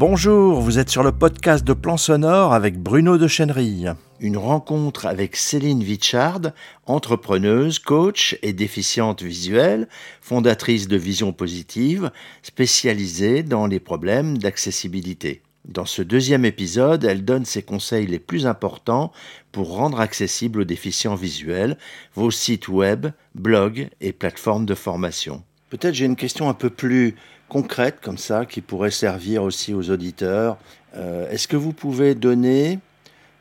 Bonjour, 0.00 0.62
vous 0.62 0.78
êtes 0.78 0.88
sur 0.88 1.02
le 1.02 1.12
podcast 1.12 1.62
de 1.62 1.74
Plan 1.74 1.98
Sonore 1.98 2.54
avec 2.54 2.78
Bruno 2.78 3.18
de 3.18 3.28
Chenerille. 3.28 3.92
Une 4.18 4.38
rencontre 4.38 5.04
avec 5.04 5.36
Céline 5.36 5.82
Vichard, 5.82 6.40
entrepreneuse, 6.86 7.78
coach 7.78 8.34
et 8.40 8.54
déficiente 8.54 9.22
visuelle, 9.22 9.88
fondatrice 10.22 10.88
de 10.88 10.96
Vision 10.96 11.34
Positive, 11.34 12.10
spécialisée 12.40 13.42
dans 13.42 13.66
les 13.66 13.78
problèmes 13.78 14.38
d'accessibilité. 14.38 15.42
Dans 15.66 15.84
ce 15.84 16.00
deuxième 16.00 16.46
épisode, 16.46 17.04
elle 17.04 17.26
donne 17.26 17.44
ses 17.44 17.62
conseils 17.62 18.06
les 18.06 18.18
plus 18.18 18.46
importants 18.46 19.12
pour 19.52 19.74
rendre 19.74 20.00
accessibles 20.00 20.62
aux 20.62 20.64
déficients 20.64 21.14
visuels 21.14 21.76
vos 22.14 22.30
sites 22.30 22.68
web, 22.68 23.08
blogs 23.34 23.90
et 24.00 24.14
plateformes 24.14 24.64
de 24.64 24.74
formation. 24.74 25.42
Peut-être 25.68 25.94
j'ai 25.94 26.06
une 26.06 26.16
question 26.16 26.48
un 26.48 26.54
peu 26.54 26.70
plus 26.70 27.16
concrète 27.50 27.98
comme 28.00 28.16
ça 28.16 28.46
qui 28.46 28.60
pourrait 28.62 28.92
servir 28.92 29.42
aussi 29.42 29.74
aux 29.74 29.90
auditeurs. 29.90 30.56
Euh, 30.96 31.28
est-ce 31.30 31.48
que 31.48 31.56
vous 31.56 31.72
pouvez 31.72 32.14
donner, 32.14 32.78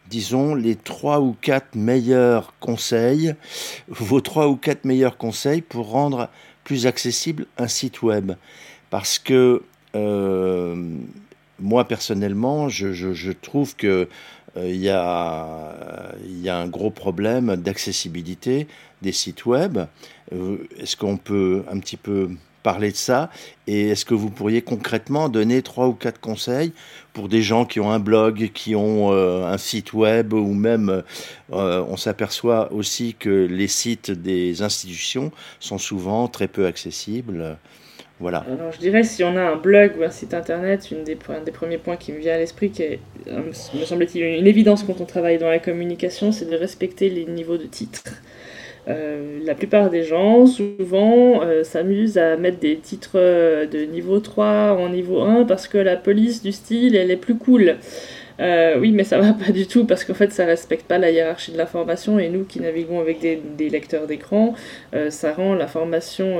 disons, 0.09 0.55
les 0.55 0.75
trois 0.75 1.21
ou 1.21 1.35
quatre 1.39 1.75
meilleurs 1.75 2.53
conseils, 2.59 3.35
vos 3.87 4.19
trois 4.19 4.49
ou 4.49 4.55
quatre 4.55 4.83
meilleurs 4.83 5.15
conseils 5.15 5.61
pour 5.61 5.89
rendre 5.89 6.27
plus 6.63 6.87
accessible 6.87 7.45
un 7.57 7.67
site 7.67 8.01
web? 8.01 8.33
Parce 8.89 9.19
que 9.19 9.61
euh, 9.95 10.75
moi 11.59 11.87
personnellement, 11.87 12.67
je, 12.67 13.31
trouve 13.31 13.75
que 13.75 14.09
euh, 14.57 14.67
il 14.67 14.81
y, 14.81 14.89
a, 14.89 15.75
un 16.47 16.67
gros 16.67 16.89
problème 16.89 17.55
d'accessibilité 17.55 18.67
des 19.03 19.11
sites 19.11 19.45
web. 19.45 19.77
Est-ce 20.31 20.97
qu'on 20.97 21.17
peut 21.17 21.63
un 21.71 21.79
petit 21.79 21.97
peu 21.97 22.31
parler 22.69 22.91
de 22.91 22.95
ça 22.95 23.31
Et 23.65 23.89
est-ce 23.89 24.05
que 24.05 24.13
vous 24.13 24.29
pourriez 24.29 24.61
concrètement 24.61 25.27
donner 25.27 25.63
trois 25.63 25.87
ou 25.87 25.93
quatre 25.93 26.19
conseils 26.19 26.71
pour 27.13 27.27
des 27.27 27.41
gens 27.41 27.65
qui 27.65 27.79
ont 27.79 27.89
un 27.89 27.99
blog, 27.99 28.51
qui 28.53 28.75
ont 28.75 29.11
euh, 29.11 29.45
un 29.45 29.57
site 29.57 29.93
web 29.93 30.33
ou 30.33 30.53
même 30.53 31.01
euh, 31.51 31.83
on 31.89 31.97
s'aperçoit 31.97 32.71
aussi 32.71 33.15
que 33.17 33.47
les 33.49 33.67
sites 33.67 34.11
des 34.11 34.61
institutions 34.61 35.31
sont 35.59 35.79
souvent 35.79 36.27
très 36.27 36.47
peu 36.47 36.67
accessibles 36.67 37.57
voilà. 38.19 38.45
Alors 38.51 38.71
je 38.71 38.79
dirais 38.79 39.03
si 39.03 39.23
on 39.23 39.35
a 39.37 39.41
un 39.41 39.55
blog 39.55 39.93
ou 39.97 40.03
un 40.03 40.11
site 40.11 40.33
internet, 40.33 40.91
une 40.91 40.99
un 40.99 41.41
des 41.41 41.51
premiers 41.51 41.77
points 41.77 41.95
qui 41.95 42.11
me 42.11 42.19
vient 42.19 42.33
à 42.33 42.37
l'esprit, 42.37 42.69
qui 42.69 42.83
est, 42.83 42.99
euh, 43.27 43.41
me 43.73 43.85
semble-t-il, 43.85 44.23
une 44.23 44.45
évidence 44.45 44.83
quand 44.83 44.99
on 44.99 45.05
travaille 45.05 45.37
dans 45.37 45.49
la 45.49 45.59
communication, 45.59 46.31
c'est 46.33 46.49
de 46.49 46.55
respecter 46.55 47.09
les 47.09 47.25
niveaux 47.25 47.57
de 47.57 47.65
titres. 47.65 48.21
Euh, 48.89 49.39
la 49.43 49.55
plupart 49.55 49.89
des 49.89 50.03
gens, 50.03 50.45
souvent, 50.47 51.41
euh, 51.43 51.63
s'amusent 51.63 52.17
à 52.17 52.37
mettre 52.37 52.59
des 52.59 52.77
titres 52.77 53.11
euh, 53.15 53.65
de 53.67 53.79
niveau 53.79 54.19
3 54.19 54.77
en 54.79 54.89
niveau 54.89 55.21
1 55.21 55.45
parce 55.45 55.67
que 55.67 55.77
la 55.77 55.95
police 55.95 56.41
du 56.41 56.51
style, 56.51 56.95
elle 56.95 57.11
est 57.11 57.17
plus 57.17 57.35
cool. 57.35 57.75
oui, 58.39 58.91
mais 58.91 59.03
ça 59.03 59.19
va 59.19 59.33
pas 59.45 59.51
du 59.51 59.67
tout 59.67 59.85
parce 59.85 60.03
qu'en 60.05 60.13
fait, 60.13 60.31
ça 60.31 60.45
respecte 60.45 60.87
pas 60.87 60.97
la 60.97 61.11
hiérarchie 61.11 61.51
de 61.51 61.57
l'information 61.57 62.17
et 62.17 62.29
nous 62.29 62.45
qui 62.45 62.61
naviguons 62.61 62.99
avec 62.99 63.19
des, 63.19 63.69
lecteurs 63.69 64.07
d'écran, 64.07 64.53
ça 65.09 65.33
rend 65.33 65.55
l'information 65.55 66.37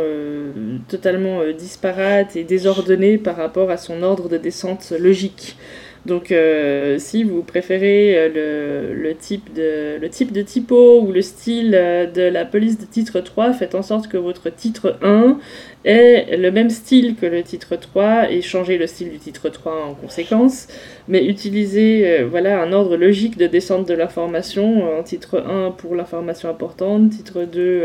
totalement 0.88 1.42
disparate 1.52 2.38
et 2.38 2.46
désordonnée 2.46 3.18
par 3.18 3.36
rapport 3.36 3.70
à 3.70 3.78
son 3.78 4.02
ordre 4.02 4.30
de 4.30 4.38
descente 4.38 4.94
logique. 4.98 5.58
Donc, 6.06 6.32
euh, 6.32 6.98
si 6.98 7.24
vous 7.24 7.44
préférez 7.44 8.14
euh, 8.16 8.94
le, 8.96 9.16
type 9.16 9.54
de, 9.54 9.98
le 10.00 10.44
typo 10.44 11.02
ou 11.02 11.12
le 11.12 11.22
style 11.22 11.76
euh, 11.76 12.06
de 12.06 12.22
la 12.22 12.46
police 12.46 12.80
de 12.80 12.86
titre 12.86 13.20
3, 13.20 13.54
faites 13.54 13.76
en 13.76 13.82
sorte 13.82 14.08
que 14.08 14.18
votre 14.18 14.50
titre 14.50 14.98
1 15.02 15.38
ait 15.86 16.38
le 16.38 16.52
même 16.52 16.70
style 16.70 17.16
que 17.16 17.26
le 17.26 17.44
titre 17.44 17.76
3 17.76 18.32
et 18.32 18.42
changez 18.42 18.78
le 18.78 18.88
style 18.88 19.10
du 19.10 19.20
titre 19.20 19.50
3 19.50 19.86
en 19.86 19.94
conséquence 19.94 20.68
mais 21.10 21.26
utiliser 21.26 22.08
euh, 22.08 22.28
voilà, 22.30 22.62
un 22.62 22.72
ordre 22.72 22.96
logique 22.96 23.36
de 23.36 23.48
descente 23.48 23.88
de 23.88 23.96
l'information, 23.96 24.88
euh, 24.88 25.00
en 25.00 25.04
titre 25.04 25.40
1 25.40 25.72
pour 25.72 25.96
l'information 25.96 26.50
importante, 26.50 27.10
titre 27.10 27.46
2 27.46 27.82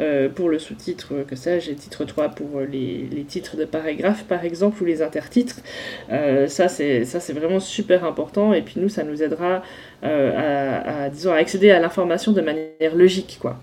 euh, 0.00 0.28
pour 0.28 0.48
le 0.48 0.58
sous-titre, 0.58 1.24
que 1.28 1.36
sais-je, 1.36 1.70
et 1.70 1.74
titre 1.76 2.04
3 2.04 2.30
pour 2.30 2.60
les, 2.60 3.08
les, 3.10 3.22
titres 3.22 3.56
de 3.56 3.64
paragraphes 3.64 4.24
par 4.24 4.44
exemple, 4.44 4.82
ou 4.82 4.84
les 4.84 5.00
intertitres. 5.00 5.60
ça, 6.08 6.68
c'est 6.68 7.29
vraiment 7.32 7.60
super 7.60 8.04
important, 8.04 8.52
et 8.52 8.62
puis 8.62 8.74
nous, 8.78 8.88
ça 8.88 9.04
nous 9.04 9.22
aidera 9.22 9.62
à, 10.02 11.04
à, 11.04 11.08
disons, 11.10 11.32
à 11.32 11.36
accéder 11.36 11.70
à 11.70 11.80
l'information 11.80 12.32
de 12.32 12.40
manière 12.40 12.94
logique. 12.94 13.38
quoi. 13.40 13.56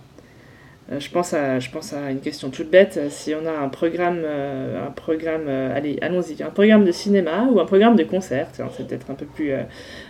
Euh, 0.92 1.00
je, 1.02 1.10
pense 1.10 1.34
à, 1.34 1.60
je 1.60 1.70
pense 1.70 1.92
à 1.92 2.12
une 2.12 2.22
question 2.22 2.50
toute 2.50 2.70
bête. 2.70 3.00
Si 3.10 3.34
on 3.36 3.46
a 3.46 3.52
un 3.52 3.68
programme, 3.68 4.22
euh, 4.24 4.88
un 4.88 4.92
programme 4.92 5.48
allez, 5.50 5.98
allons-y, 6.02 6.42
un 6.42 6.50
programme 6.50 6.86
de 6.86 6.92
cinéma 6.92 7.48
ou 7.52 7.60
un 7.60 7.66
programme 7.66 7.96
de 7.98 8.04
concert, 8.04 8.48
c'est 8.54 8.88
peut-être 8.88 9.12
un 9.12 9.16
peu 9.16 9.26
plus. 9.26 9.52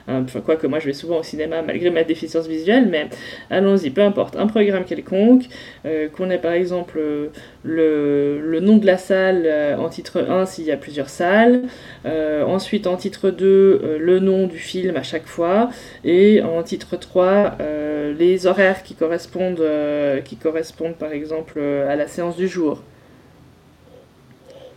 enfin, 0.07 0.41
quoi 0.41 0.55
que 0.55 0.67
moi 0.67 0.79
je 0.79 0.85
vais 0.85 0.93
souvent 0.93 1.19
au 1.19 1.23
cinéma 1.23 1.61
malgré 1.63 1.89
ma 1.89 2.03
déficience 2.03 2.47
visuelle, 2.47 2.87
mais 2.89 3.07
allons-y, 3.49 3.89
peu 3.89 4.01
importe. 4.01 4.35
Un 4.35 4.47
programme 4.47 4.85
quelconque, 4.85 5.45
qu'on 6.15 6.29
ait 6.29 6.37
par 6.37 6.53
exemple 6.53 6.99
le, 7.67 8.59
nom 8.59 8.77
de 8.77 8.85
la 8.85 8.97
salle 8.97 9.47
en 9.79 9.89
titre 9.89 10.25
1 10.27 10.45
s'il 10.45 10.65
y 10.65 10.71
a 10.71 10.77
plusieurs 10.77 11.09
salles, 11.09 11.63
ensuite 12.05 12.87
en 12.87 12.97
titre 12.97 13.29
2, 13.29 13.97
le 13.99 14.19
nom 14.19 14.47
du 14.47 14.57
film 14.57 14.95
à 14.95 15.03
chaque 15.03 15.27
fois, 15.27 15.69
et 16.03 16.41
en 16.41 16.63
titre 16.63 16.97
3, 16.97 17.57
les 18.17 18.47
horaires 18.47 18.83
qui 18.83 18.95
correspondent, 18.95 19.63
qui 20.25 20.37
correspondent 20.37 20.95
par 20.95 21.11
exemple 21.11 21.57
euh, 21.57 21.89
à 21.89 21.95
la 21.95 22.07
séance 22.07 22.35
du 22.35 22.47
jour, 22.47 22.81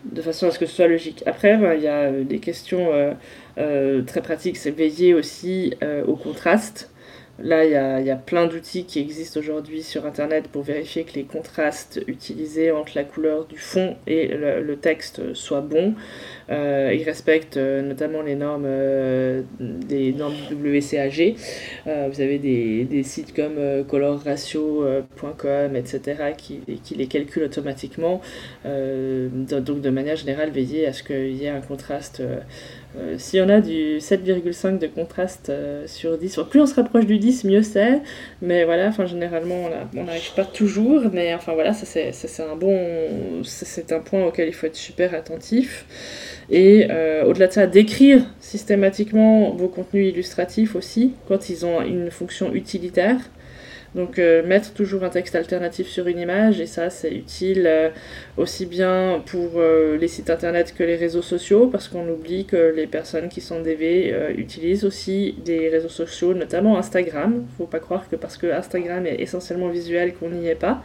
de 0.04 0.22
façon 0.22 0.46
à 0.46 0.50
ce 0.50 0.58
que 0.58 0.66
ce 0.66 0.74
soit 0.74 0.86
logique. 0.86 1.22
Après, 1.26 1.56
ben, 1.56 1.74
il 1.74 1.82
y 1.82 1.88
a 1.88 2.02
euh, 2.02 2.24
des 2.24 2.38
questions 2.38 2.90
euh, 3.58 4.02
très 4.02 4.22
pratiques, 4.22 4.56
c'est 4.56 4.70
veiller 4.70 5.14
aussi 5.14 5.74
au 6.06 6.14
contraste. 6.14 6.90
Là, 7.42 7.64
il 7.64 8.06
y 8.06 8.10
a, 8.10 8.16
plein 8.16 8.46
d'outils 8.46 8.84
qui 8.84 9.00
existent 9.00 9.40
aujourd'hui 9.40 9.82
sur 9.82 10.04
Internet 10.04 10.48
pour 10.48 10.62
vérifier 10.62 11.04
que 11.04 11.14
les 11.14 11.24
contrastes 11.24 12.00
utilisés 12.06 12.70
entre 12.70 12.92
la 12.94 13.04
couleur 13.04 13.46
du 13.46 13.56
fond 13.56 13.96
et 14.06 14.28
le, 14.28 14.76
texte 14.76 15.34
soient 15.34 15.60
bons. 15.60 15.94
Euh, 16.50 16.94
ils 16.94 17.02
respectent 17.02 17.56
euh, 17.56 17.82
notamment 17.82 18.22
les 18.22 18.34
normes 18.34 18.64
euh, 18.66 19.42
des 19.58 20.12
normes 20.12 20.34
WCAG. 20.50 21.36
vous 21.86 22.20
avez 22.20 22.38
des, 22.38 23.02
sites 23.02 23.34
comme 23.34 23.84
colorratio.com, 23.88 25.76
etc., 25.76 26.34
qui, 26.36 26.60
qui, 26.82 26.94
les 26.94 27.06
calculent 27.06 27.44
automatiquement. 27.44 28.20
donc, 28.64 29.80
de 29.80 29.90
manière 29.90 30.16
générale, 30.16 30.50
veiller 30.50 30.86
à 30.86 30.92
ce 30.92 31.02
qu'il 31.02 31.36
y 31.36 31.44
ait 31.44 31.50
un 31.50 31.60
contraste 31.60 32.22
euh, 32.96 33.14
si 33.18 33.40
on 33.40 33.48
a 33.48 33.60
du 33.60 33.98
7,5 33.98 34.78
de 34.78 34.88
contraste 34.88 35.48
euh, 35.48 35.86
sur 35.86 36.18
10, 36.18 36.40
plus 36.50 36.60
on 36.60 36.66
se 36.66 36.74
rapproche 36.74 37.06
du 37.06 37.18
10, 37.18 37.44
mieux 37.44 37.62
c'est. 37.62 38.00
Mais 38.42 38.64
voilà, 38.64 38.88
enfin, 38.88 39.06
généralement, 39.06 39.70
on 39.94 40.04
n'arrive 40.04 40.34
pas 40.34 40.44
toujours. 40.44 41.02
Mais 41.12 41.32
enfin 41.34 41.54
voilà, 41.54 41.72
ça 41.72 41.86
c'est 41.86 42.42
un 42.42 42.56
bon. 42.56 43.42
C'est 43.44 43.92
un 43.92 44.00
point 44.00 44.24
auquel 44.24 44.48
il 44.48 44.54
faut 44.54 44.66
être 44.66 44.76
super 44.76 45.14
attentif. 45.14 45.86
Et 46.50 46.88
euh, 46.90 47.24
au-delà 47.24 47.46
de 47.46 47.52
ça, 47.52 47.66
d'écrire 47.66 48.22
systématiquement 48.40 49.50
vos 49.50 49.68
contenus 49.68 50.12
illustratifs 50.12 50.74
aussi, 50.74 51.12
quand 51.28 51.48
ils 51.48 51.64
ont 51.64 51.82
une 51.82 52.10
fonction 52.10 52.52
utilitaire. 52.52 53.18
Donc 53.94 54.18
euh, 54.18 54.46
mettre 54.46 54.72
toujours 54.72 55.02
un 55.02 55.08
texte 55.08 55.34
alternatif 55.34 55.88
sur 55.88 56.06
une 56.06 56.18
image, 56.18 56.60
et 56.60 56.66
ça 56.66 56.90
c'est 56.90 57.10
utile 57.10 57.64
euh, 57.66 57.90
aussi 58.36 58.66
bien 58.66 59.22
pour 59.26 59.52
euh, 59.56 59.96
les 59.96 60.06
sites 60.06 60.30
internet 60.30 60.74
que 60.76 60.84
les 60.84 60.94
réseaux 60.94 61.22
sociaux, 61.22 61.66
parce 61.66 61.88
qu'on 61.88 62.08
oublie 62.08 62.44
que 62.44 62.72
les 62.74 62.86
personnes 62.86 63.28
qui 63.28 63.40
sont 63.40 63.60
DV 63.60 64.34
utilisent 64.36 64.84
aussi 64.84 65.34
des 65.44 65.68
réseaux 65.68 65.88
sociaux, 65.88 66.34
notamment 66.34 66.78
Instagram. 66.78 67.44
Faut 67.58 67.66
pas 67.66 67.80
croire 67.80 68.08
que 68.08 68.16
parce 68.16 68.36
que 68.36 68.46
Instagram 68.46 69.06
est 69.06 69.20
essentiellement 69.20 69.68
visuel 69.68 70.14
qu'on 70.14 70.30
n'y 70.30 70.48
est 70.48 70.54
pas. 70.54 70.82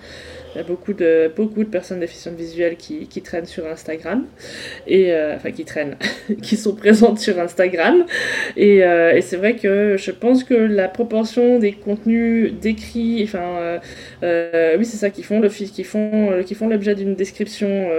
Il 0.55 0.59
y 0.59 0.61
a 0.61 0.63
beaucoup 0.63 0.93
de, 0.93 1.31
beaucoup 1.35 1.63
de 1.63 1.69
personnes 1.69 1.99
déficientes 1.99 2.35
visuelles 2.35 2.77
qui, 2.77 3.07
qui 3.07 3.21
traînent 3.21 3.45
sur 3.45 3.67
Instagram, 3.67 4.25
et, 4.87 5.13
enfin 5.35 5.51
qui 5.51 5.65
traînent, 5.65 5.97
qui 6.41 6.57
sont 6.57 6.75
présentes 6.75 7.19
sur 7.19 7.39
Instagram. 7.39 8.05
Et, 8.55 8.77
et 8.77 9.21
c'est 9.21 9.37
vrai 9.37 9.55
que 9.55 9.95
je 9.97 10.11
pense 10.11 10.43
que 10.43 10.53
la 10.53 10.87
proportion 10.87 11.59
des 11.59 11.73
contenus 11.73 12.53
décrits 12.53 13.23
enfin, 13.23 13.57
euh, 13.57 13.79
euh, 14.23 14.75
oui, 14.77 14.85
c'est 14.85 14.97
ça, 14.97 15.09
qui 15.09 15.23
font 15.23 15.39
le 15.39 15.49
qui 15.49 15.83
font, 15.83 16.31
euh, 16.31 16.43
qui 16.43 16.55
font 16.55 16.67
l'objet 16.67 16.95
d'une 16.95 17.15
description 17.15 17.89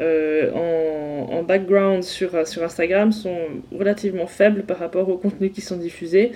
en, 0.00 1.42
background 1.42 2.04
sur, 2.04 2.46
sur 2.46 2.62
Instagram 2.62 3.10
sont 3.10 3.36
relativement 3.76 4.26
faibles 4.26 4.62
par 4.62 4.78
rapport 4.78 5.08
aux 5.08 5.18
contenus 5.18 5.52
qui 5.52 5.60
sont 5.60 5.76
diffusés. 5.76 6.32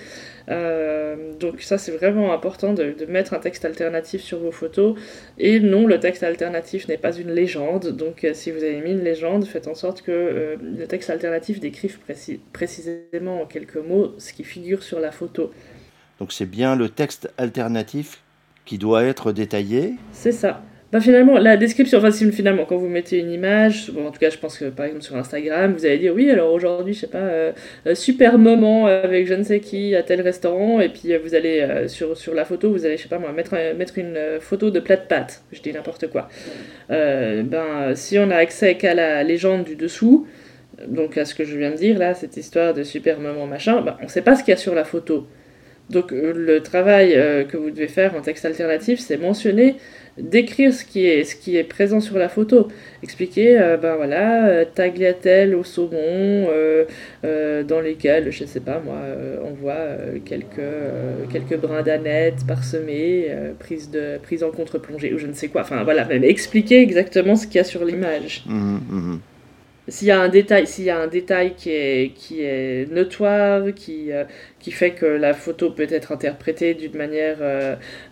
Donc 0.47 1.61
ça 1.61 1.77
c'est 1.77 1.91
vraiment 1.91 2.33
important 2.33 2.73
de, 2.73 2.95
mettre 3.07 3.33
un 3.33 3.39
texte 3.39 3.65
alternatif 3.65 4.21
sur 4.21 4.39
vos 4.39 4.51
photos. 4.51 4.97
Et 5.37 5.59
non, 5.59 5.87
le 5.87 5.99
texte 5.99 6.23
alternatif 6.23 6.87
n'est 6.87 6.97
pas 6.97 7.13
une 7.13 7.31
légende. 7.31 7.89
Donc 7.89 8.25
si 8.33 8.51
vous 8.51 8.63
avez 8.63 8.81
mis 8.81 8.91
une 8.91 9.03
légende, 9.03 9.45
faites 9.45 9.67
en 9.67 9.75
sorte 9.75 10.01
que 10.01 10.57
le 10.61 10.87
texte 10.87 11.09
alternatif 11.09 11.59
décrive 11.59 11.99
précisément 12.53 13.41
en 13.41 13.45
quelques 13.45 13.77
mots 13.77 14.13
ce 14.17 14.33
qui 14.33 14.43
figure 14.43 14.83
sur 14.83 14.99
la 14.99 15.11
photo. 15.11 15.51
Donc 16.19 16.31
c'est 16.31 16.45
bien 16.45 16.75
le 16.75 16.89
texte 16.89 17.31
alternatif 17.37 18.23
qui 18.65 18.77
doit 18.77 19.03
être 19.03 19.31
détaillé 19.31 19.95
C'est 20.11 20.31
ça. 20.31 20.61
Bah 20.91 21.01
finalement, 21.01 21.37
la 21.37 21.57
description, 21.57 21.97
enfin 21.97 22.11
finalement, 22.11 22.65
quand 22.65 22.77
vous 22.77 22.87
mettez 22.87 23.19
une 23.19 23.31
image, 23.31 23.91
bon, 23.91 24.07
en 24.07 24.11
tout 24.11 24.19
cas 24.19 24.29
je 24.29 24.37
pense 24.37 24.57
que 24.57 24.65
par 24.65 24.85
exemple 24.85 25.03
sur 25.03 25.15
Instagram, 25.15 25.73
vous 25.73 25.85
allez 25.85 25.97
dire 25.97 26.13
oui, 26.13 26.29
alors 26.31 26.53
aujourd'hui, 26.53 26.93
je 26.93 27.01
sais 27.01 27.07
pas, 27.07 27.17
euh, 27.17 27.51
super 27.93 28.37
moment 28.37 28.87
avec 28.87 29.27
je 29.27 29.33
ne 29.33 29.43
sais 29.43 29.59
qui 29.59 29.95
à 29.95 30.03
tel 30.03 30.21
restaurant, 30.21 30.79
et 30.79 30.89
puis 30.89 31.15
vous 31.17 31.35
allez 31.35 31.85
sur, 31.87 32.15
sur 32.15 32.33
la 32.33 32.45
photo, 32.45 32.71
vous 32.71 32.85
allez, 32.85 32.97
je 32.97 33.03
sais 33.03 33.09
pas 33.09 33.19
moi, 33.19 33.31
mettre, 33.33 33.55
mettre 33.77 33.97
une 33.97 34.17
photo 34.39 34.69
de 34.69 34.79
plat 34.79 34.95
de 34.95 35.05
pâtes, 35.07 35.43
je 35.51 35.61
dis 35.61 35.73
n'importe 35.73 36.07
quoi. 36.07 36.29
ben, 36.89 37.93
si 37.95 38.17
on 38.17 38.31
a 38.31 38.35
accès 38.35 38.75
qu'à 38.75 38.93
la 38.93 39.23
légende 39.23 39.65
du 39.65 39.75
dessous, 39.75 40.27
donc 40.87 41.17
à 41.17 41.25
ce 41.25 41.33
que 41.33 41.43
je 41.43 41.57
viens 41.57 41.71
de 41.71 41.75
dire 41.75 41.97
là, 41.97 42.13
cette 42.13 42.37
histoire 42.37 42.73
de 42.73 42.83
super 42.83 43.19
moment 43.19 43.47
machin, 43.47 43.81
ben, 43.81 43.97
on 43.99 44.05
ne 44.05 44.09
sait 44.09 44.21
pas 44.21 44.35
ce 44.35 44.43
qu'il 44.43 44.51
y 44.51 44.53
a 44.53 44.57
sur 44.57 44.75
la 44.75 44.83
photo. 44.83 45.27
Donc 45.89 46.11
le 46.11 46.59
travail 46.61 47.13
que 47.49 47.57
vous 47.57 47.71
devez 47.71 47.87
faire 47.87 48.15
en 48.15 48.21
texte 48.21 48.45
alternatif, 48.45 48.99
c'est 48.99 49.17
mentionner 49.17 49.77
décrire 50.17 50.73
ce 50.73 50.83
qui 50.83 51.05
est, 51.05 51.23
ce 51.23 51.35
qui 51.35 51.57
est 51.57 51.63
présent 51.63 51.99
sur 51.99 52.17
la 52.17 52.29
photo. 52.29 52.67
Expliquer, 53.03 53.59
euh, 53.59 53.77
ben 53.77 53.95
voilà, 53.95 54.47
euh, 54.47 54.65
tagliatelle 54.65 55.55
au 55.55 55.63
saumon, 55.63 56.47
euh, 56.49 57.63
dans 57.63 57.79
lesquels, 57.79 58.31
je 58.31 58.45
sais 58.45 58.59
pas 58.59 58.81
moi, 58.83 58.99
on 59.43 59.53
voit 59.53 59.75
quelques, 60.25 60.61
quelques 61.31 61.57
brins 61.57 61.83
d'aneth 61.83 62.45
parsemés, 62.47 63.27
prise, 63.59 63.91
de, 63.91 64.17
prise 64.21 64.43
en 64.43 64.51
contre-plongée, 64.51 65.13
ou 65.13 65.19
je 65.19 65.27
ne 65.27 65.33
sais 65.33 65.47
quoi. 65.47 65.61
Enfin 65.61 65.83
voilà, 65.83 66.05
même 66.05 66.23
expliquer 66.23 66.81
exactement 66.81 67.35
ce 67.35 67.47
qu'il 67.47 67.57
y 67.57 67.59
a 67.59 67.63
sur 67.63 67.83
l'image. 67.85 68.43
Mmh, 68.45 68.77
mmh. 68.89 69.19
S'il 69.87 70.09
y 70.09 70.11
a 70.11 70.19
un 70.19 70.27
détail, 70.29 70.67
s'il 70.67 70.85
y 70.85 70.89
a 70.89 70.99
un 70.99 71.07
détail 71.07 71.55
qui 71.55 71.69
est, 71.71 72.13
qui 72.13 72.41
est 72.41 72.91
notoire, 72.91 73.73
qui, 73.73 74.09
qui 74.59 74.71
fait 74.71 74.91
que 74.91 75.05
la 75.05 75.33
photo 75.33 75.71
peut 75.71 75.87
être 75.89 76.11
interprétée 76.11 76.73
d'une 76.73 76.95
manière, 76.95 77.37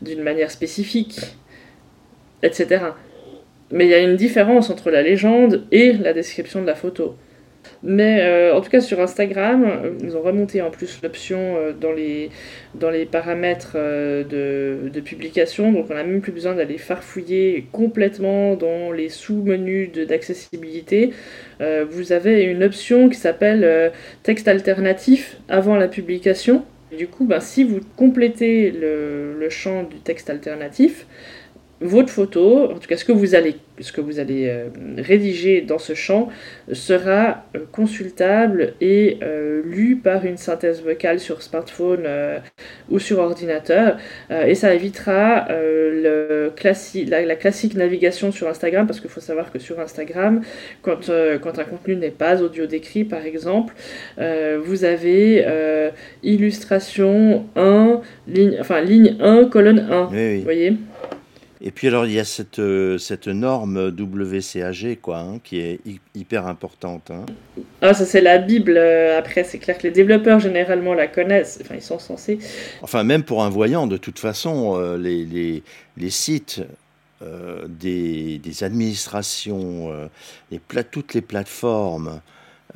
d'une 0.01 0.24
manière 0.24 0.51
spécifique, 0.51 1.19
etc. 2.44 2.86
Mais 3.72 3.86
il 3.86 3.89
y 3.89 3.94
a 3.94 4.00
une 4.00 4.16
différence 4.16 4.69
entre 4.69 4.89
la 4.89 5.01
légende 5.01 5.66
et 5.72 5.94
la 5.94 6.13
description 6.13 6.62
de 6.62 6.68
la 6.68 6.75
photo. 6.75 7.18
Mais 7.87 8.21
euh, 8.23 8.55
en 8.55 8.61
tout 8.61 8.71
cas 8.71 8.81
sur 8.81 8.99
Instagram, 8.99 9.95
ils 10.03 10.17
ont 10.17 10.21
remonté 10.21 10.59
en 10.63 10.71
plus 10.71 10.99
l'option 11.03 11.37
euh, 11.37 11.71
dans, 11.71 11.91
les, 11.91 12.31
dans 12.73 12.89
les 12.89 13.05
paramètres 13.05 13.73
euh, 13.75 14.23
de, 14.23 14.89
de, 14.89 14.99
publication, 15.01 15.71
donc 15.71 15.85
on 15.91 15.93
n'a 15.93 16.03
même 16.03 16.21
plus 16.21 16.31
besoin 16.31 16.55
d'aller 16.55 16.79
farfouiller 16.79 17.67
complètement 17.71 18.55
dans 18.55 18.91
les 18.91 19.09
sous-menus 19.09 19.91
d'accessibilité. 19.91 21.13
vous 21.59 22.11
avez 22.11 22.43
une 22.43 22.63
option 22.63 23.07
qui 23.07 23.17
s'appelle 23.17 23.91
texte 24.23 24.47
alternatif 24.47 25.37
avant 25.47 25.75
la 25.75 25.87
publication. 25.87 26.65
du 26.97 27.07
coup, 27.07 27.25
ben, 27.25 27.39
si 27.39 27.63
vous 27.63 27.81
complétez 27.95 28.71
le, 28.71 29.37
le 29.39 29.49
champ 29.49 29.83
du 29.83 29.97
texte 29.97 30.31
alternatif, 30.31 31.05
votre 31.81 32.10
photo, 32.10 32.72
en 32.72 32.75
tout 32.75 32.88
cas 32.88 32.95
ce 32.95 33.04
que 33.04 33.12
vous 33.12 33.36
allez, 33.36 33.57
ce 33.80 33.92
que 33.92 34.00
vous 34.00 34.19
allez 34.19 34.48
euh, 34.48 34.69
rédiger 34.98 35.62
dans 35.62 35.77
ce 35.77 35.94
champ, 35.94 36.30
sera 36.72 37.44
euh, 37.56 37.66
consultable 37.72 38.74
et 38.80 39.18
euh, 39.22 39.62
lu 39.66 39.98
par 39.98 40.25
une 40.25 40.38
synthèse 40.38 40.81
vocale 40.81 41.19
sur 41.19 41.42
smartphone 41.42 42.07
ou 42.89 43.00
sur 43.00 43.19
ordinateur. 43.19 43.98
et 44.30 44.56
ça 44.56 44.74
évitera 44.74 45.48
le 45.50 46.51
la, 47.07 47.25
la, 47.25 47.36
classique 47.36 47.75
navigation 47.75 48.31
sur 48.31 48.48
Instagram, 48.48 48.88
parce 48.88 49.00
qu'il 49.00 49.10
faut 49.10 49.19
savoir 49.19 49.51
que 49.51 49.60
sur 49.60 49.80
Instagram, 49.80 50.42
quand, 50.81 51.12
quand 51.42 51.60
un 51.60 51.63
contenu 51.63 51.95
n'est 51.95 52.10
pas 52.10 52.42
audio 52.42 52.66
décrit 52.66 53.04
par 53.04 53.25
exemple, 53.25 53.74
vous 54.18 54.86
avez 54.86 55.45
illustration 56.24 57.45
1, 57.56 58.01
ligne, 58.28 58.57
enfin 58.60 58.81
ligne 58.81 59.18
1, 59.19 59.45
colonne 59.45 59.88
1. 59.89 60.04
Vous 60.06 60.44
voyez? 60.44 60.78
Et 61.65 61.71
puis 61.71 61.88
alors 61.88 62.06
il 62.06 62.12
y 62.12 62.19
a 62.19 62.23
cette, 62.23 62.59
euh, 62.59 63.00
cette 63.00 63.27
norme 63.27 63.91
WCAG 63.97 65.00
quoi, 65.01 65.17
hein, 65.17 65.39
qui 65.44 65.59
est 65.59 65.79
hyper 66.13 66.45
importante. 66.45 67.09
Hein. 67.09 67.25
Ah 67.81 67.95
ça 67.95 68.06
c'est 68.06 68.21
la 68.21 68.38
Bible. 68.38 68.75
Euh, 68.77 69.17
après 69.17 69.44
c'est 69.44 69.57
clair 69.57 69.75
que 69.75 69.83
les 69.83 69.91
développeurs 69.91 70.39
généralement 70.39 70.94
la 70.94 71.07
connaissent. 71.07 71.57
Enfin 71.62 71.73
ils 71.75 71.81
sont 71.81 71.97
censés. 71.97 72.38
Enfin 72.83 73.03
même 73.03 73.23
pour 73.23 73.44
un 73.44 73.50
voyant 73.50 73.88
de 73.88 73.97
toute 73.97 74.19
façon 74.19 74.77
euh, 74.77 74.95
les, 74.97 75.25
les, 75.25 75.63
les, 75.97 76.09
sites 76.12 76.62
des, 77.68 78.38
des, 78.38 78.63
administrations, 78.63 79.91
les 80.51 80.61
toutes 80.91 81.15
les 81.15 81.21
plateformes 81.21 82.21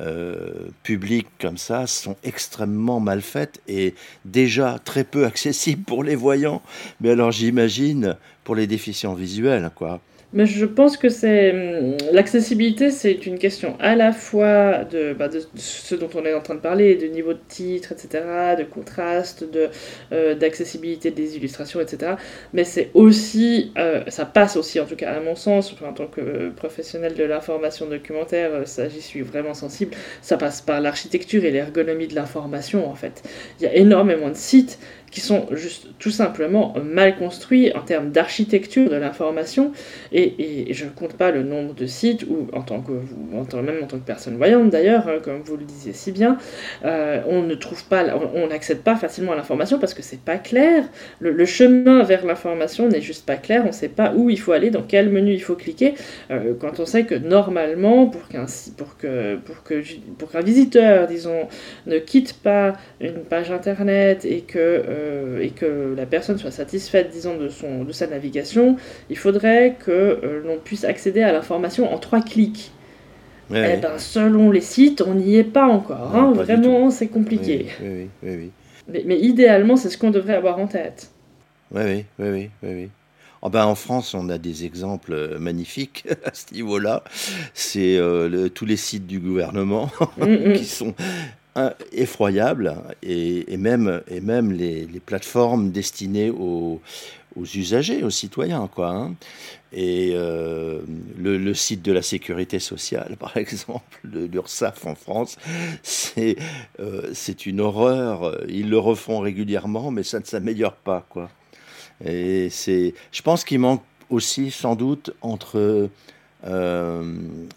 euh, 0.00 0.70
publiques 0.82 1.28
comme 1.38 1.58
ça 1.58 1.86
sont 1.86 2.16
extrêmement 2.22 3.00
mal 3.00 3.20
faites 3.20 3.60
et 3.68 3.94
déjà 4.24 4.78
très 4.82 5.04
peu 5.04 5.26
accessibles 5.26 5.82
pour 5.82 6.04
les 6.04 6.14
voyants. 6.14 6.62
Mais 7.00 7.10
alors 7.10 7.32
j'imagine 7.32 8.16
les 8.54 8.66
déficients 8.66 9.14
visuels, 9.14 9.70
quoi. 9.74 10.00
Mais 10.32 10.46
je 10.46 10.64
pense 10.64 10.96
que 10.96 11.08
c'est 11.08 11.50
hum, 11.50 11.96
l'accessibilité, 12.12 12.92
c'est 12.92 13.26
une 13.26 13.38
question 13.38 13.76
à 13.80 13.96
la 13.96 14.12
fois 14.12 14.84
de, 14.84 15.12
bah, 15.12 15.26
de, 15.28 15.42
ce 15.56 15.96
dont 15.96 16.08
on 16.14 16.24
est 16.24 16.32
en 16.32 16.40
train 16.40 16.54
de 16.54 16.60
parler, 16.60 16.94
de 16.94 17.06
niveau 17.06 17.32
de 17.32 17.40
titre, 17.48 17.90
etc., 17.90 18.24
de 18.56 18.62
contraste, 18.62 19.42
de 19.50 19.68
euh, 20.12 20.36
d'accessibilité 20.36 21.10
des 21.10 21.36
illustrations, 21.36 21.80
etc. 21.80 22.12
Mais 22.52 22.62
c'est 22.62 22.90
aussi, 22.94 23.72
euh, 23.76 24.04
ça 24.06 24.24
passe 24.24 24.56
aussi, 24.56 24.78
en 24.78 24.86
tout 24.86 24.94
cas 24.94 25.12
à 25.14 25.20
mon 25.20 25.34
sens, 25.34 25.74
en 25.84 25.92
tant 25.92 26.06
que 26.06 26.50
professionnel 26.50 27.14
de 27.14 27.24
l'information 27.24 27.86
documentaire, 27.86 28.50
euh, 28.52 28.64
ça 28.66 28.88
j'y 28.88 29.02
suis 29.02 29.22
vraiment 29.22 29.54
sensible. 29.54 29.96
Ça 30.22 30.36
passe 30.36 30.60
par 30.60 30.80
l'architecture 30.80 31.44
et 31.44 31.50
l'ergonomie 31.50 32.06
de 32.06 32.14
l'information, 32.14 32.88
en 32.88 32.94
fait. 32.94 33.24
Il 33.58 33.64
y 33.64 33.66
a 33.66 33.74
énormément 33.74 34.28
de 34.28 34.36
sites 34.36 34.78
qui 35.10 35.20
sont 35.20 35.46
juste 35.52 35.88
tout 35.98 36.10
simplement 36.10 36.74
mal 36.84 37.16
construits 37.16 37.72
en 37.74 37.80
termes 37.80 38.10
d'architecture 38.10 38.88
de 38.88 38.96
l'information. 38.96 39.72
Et, 40.12 40.72
je 40.72 40.84
ne 40.84 40.90
compte 40.90 41.14
pas 41.14 41.30
le 41.30 41.42
nombre 41.42 41.74
de 41.74 41.86
sites 41.86 42.24
où 42.28 42.48
en 42.52 42.62
tant 42.62 42.80
que 42.80 42.92
en 42.92 43.62
même 43.62 43.82
en 43.82 43.86
tant 43.86 43.98
que 43.98 44.06
personne 44.06 44.36
voyante 44.36 44.70
d'ailleurs 44.70 45.08
hein, 45.08 45.18
comme 45.22 45.40
vous 45.42 45.56
le 45.56 45.64
disiez 45.64 45.92
si 45.92 46.12
bien 46.12 46.38
euh, 46.84 47.20
on 47.26 47.42
ne 47.42 47.54
trouve 47.54 47.84
pas 47.84 48.04
on 48.34 48.46
n'accède 48.46 48.82
pas 48.82 48.96
facilement 48.96 49.32
à 49.32 49.36
l'information 49.36 49.78
parce 49.78 49.94
que 49.94 50.02
c'est 50.02 50.20
pas 50.20 50.38
clair. 50.38 50.84
Le, 51.18 51.44
chemin 51.44 52.02
vers 52.02 52.24
l'information 52.24 52.88
n'est 52.88 53.00
juste 53.00 53.26
pas 53.26 53.36
clair. 53.36 53.62
On 53.64 53.68
ne 53.68 53.72
sait 53.72 53.88
pas 53.88 54.12
où 54.14 54.30
il 54.30 54.38
faut 54.38 54.52
aller 54.52 54.70
dans 54.70 54.82
quel 54.82 55.10
menu 55.10 55.32
il 55.32 55.42
faut 55.42 55.56
cliquer. 55.56 55.94
Euh, 56.30 56.54
quand 56.58 56.78
on 56.78 56.86
sait 56.86 57.04
que 57.04 57.14
normalement 57.14 58.06
pour 58.06 58.28
qu'un 58.28 58.46
pour 58.76 58.96
que 58.96 59.36
pour 59.36 59.62
que 59.62 59.82
pour 60.18 60.30
qu'un 60.30 60.42
visiteur 60.42 61.06
disons 61.06 61.48
ne 61.86 61.98
quitte 61.98 62.34
pas 62.34 62.74
une 63.00 63.24
page 63.24 63.50
internet 63.50 64.24
et 64.24 64.42
que 64.42 64.58
euh, 64.58 64.99
euh, 65.00 65.40
et 65.40 65.50
que 65.50 65.94
la 65.96 66.06
personne 66.06 66.38
soit 66.38 66.50
satisfaite, 66.50 67.10
disons, 67.10 67.36
de, 67.36 67.48
son, 67.48 67.84
de 67.84 67.92
sa 67.92 68.06
navigation, 68.06 68.76
il 69.08 69.16
faudrait 69.16 69.76
que 69.78 69.90
euh, 69.90 70.42
l'on 70.44 70.58
puisse 70.58 70.84
accéder 70.84 71.22
à 71.22 71.32
l'information 71.32 71.92
en 71.92 71.98
trois 71.98 72.20
clics. 72.20 72.72
Eh 73.50 73.78
ben, 73.82 73.98
selon 73.98 74.52
les 74.52 74.60
sites, 74.60 75.02
on 75.04 75.14
n'y 75.14 75.34
est 75.34 75.42
pas 75.42 75.66
encore. 75.66 76.14
Hein. 76.14 76.32
Vraiment, 76.32 76.88
c'est 76.90 77.08
compliqué. 77.08 77.66
Oui, 77.82 78.08
oui, 78.22 78.50
mais, 78.86 79.02
mais, 79.04 79.18
idéalement, 79.18 79.76
c'est 79.76 79.90
ce 79.90 79.98
qu'on 79.98 80.12
devrait 80.12 80.36
avoir 80.36 80.60
en 80.60 80.68
tête. 80.68 81.10
Oui, 81.72 82.04
oui, 82.20 82.28
oui, 82.30 82.50
oui. 82.62 82.88
Oh 83.42 83.48
ben 83.48 83.64
en 83.64 83.74
France, 83.74 84.14
on 84.14 84.28
a 84.28 84.38
des 84.38 84.66
exemples 84.66 85.14
euh, 85.14 85.38
magnifiques 85.38 86.06
à 86.24 86.32
ce 86.32 86.54
niveau-là. 86.54 87.02
C'est 87.54 87.98
tous 88.54 88.66
les 88.66 88.76
sites 88.76 89.08
du 89.08 89.18
gouvernement 89.18 89.90
mm, 90.18 90.24
mm. 90.24 90.52
qui 90.56 90.64
sont 90.64 90.94
effroyable 91.92 92.74
et, 93.02 93.56
même, 93.56 94.02
et 94.08 94.20
même 94.20 94.52
les, 94.52 94.86
plateformes 95.04 95.70
destinées 95.70 96.30
aux, 96.30 96.80
usagers, 97.36 98.02
aux 98.02 98.10
citoyens. 98.10 98.68
Quoi, 98.72 98.90
hein. 98.90 99.14
Et 99.72 100.12
euh, 100.14 100.80
le, 101.18 101.54
site 101.54 101.82
de 101.82 101.92
la 101.92 102.02
sécurité 102.02 102.58
sociale, 102.58 103.16
par 103.20 103.36
exemple, 103.36 103.98
de 104.04 104.26
l'URSSAF 104.26 104.86
en 104.86 104.94
France, 104.94 105.36
c'est 105.82 106.36
euh, 106.80 107.12
une 107.46 107.60
horreur. 107.60 108.36
Ils 108.48 108.68
le 108.68 108.78
refont 108.78 109.20
régulièrement, 109.20 109.90
mais 109.90 110.02
ça 110.02 110.18
ne 110.18 110.24
s'améliore 110.24 110.74
pas. 110.74 111.06
Quoi. 111.08 111.30
Et 112.04 112.48
je 112.50 113.22
pense 113.22 113.44
qu'il 113.44 113.60
manque 113.60 113.82
aussi 114.08 114.50
sans 114.50 114.74
doute 114.74 115.12
entre 115.22 115.88
euh, 116.46 117.02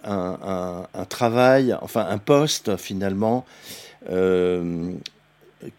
un, 0.04 0.88
un, 0.94 1.06
travail, 1.06 1.76
enfin 1.82 2.06
un 2.10 2.18
poste 2.18 2.78
finalement, 2.78 3.46
euh, 4.10 4.92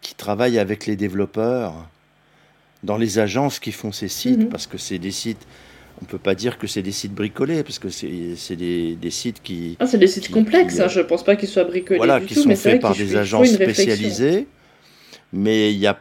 qui 0.00 0.14
travaille 0.14 0.58
avec 0.58 0.86
les 0.86 0.96
développeurs 0.96 1.74
dans 2.82 2.96
les 2.96 3.18
agences 3.18 3.58
qui 3.58 3.72
font 3.72 3.92
ces 3.92 4.08
sites, 4.08 4.40
mhm. 4.40 4.48
parce 4.48 4.66
que 4.66 4.78
c'est 4.78 4.98
des 4.98 5.10
sites 5.10 5.46
on 6.02 6.06
peut 6.06 6.18
pas 6.18 6.34
dire 6.34 6.58
que 6.58 6.66
c'est 6.66 6.82
des 6.82 6.92
sites 6.92 7.14
bricolés 7.14 7.62
parce 7.62 7.78
que 7.78 7.88
c'est 7.88 8.56
des, 8.56 8.96
des, 8.96 9.10
sites 9.10 9.42
qui. 9.42 9.76
Ah, 9.78 9.86
c'est 9.86 9.98
des 9.98 10.08
sites 10.08 10.30
complexes. 10.30 10.80
Hein, 10.80 10.88
je 10.88 11.00
pense 11.00 11.22
pas 11.22 11.36
qu'ils 11.36 11.48
soient 11.48 11.64
bricolés. 11.64 11.98
Voilà, 11.98 12.18
du 12.18 12.26
qui 12.26 12.34
sont 12.34 12.54
faits 12.56 12.80
par 12.80 12.94
des 12.94 13.16
agences 13.16 13.48
spécialisées. 13.48 14.46
Mais 15.32 15.72
il 15.72 15.78
y 15.78 15.86
a 15.86 15.98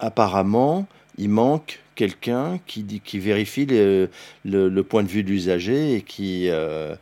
apparemment, 0.00 0.86
il 1.18 1.28
manque 1.28 1.81
quelqu'un 1.94 2.58
qui, 2.66 2.84
qui 3.04 3.18
vérifie 3.18 3.66
le, 3.66 4.08
le, 4.44 4.82
point 4.82 5.02
de 5.02 5.08
vue 5.08 5.22
de 5.22 5.28
l'usager 5.28 5.96
et 5.96 6.02
qui, 6.02 6.48
euh, 6.50 6.94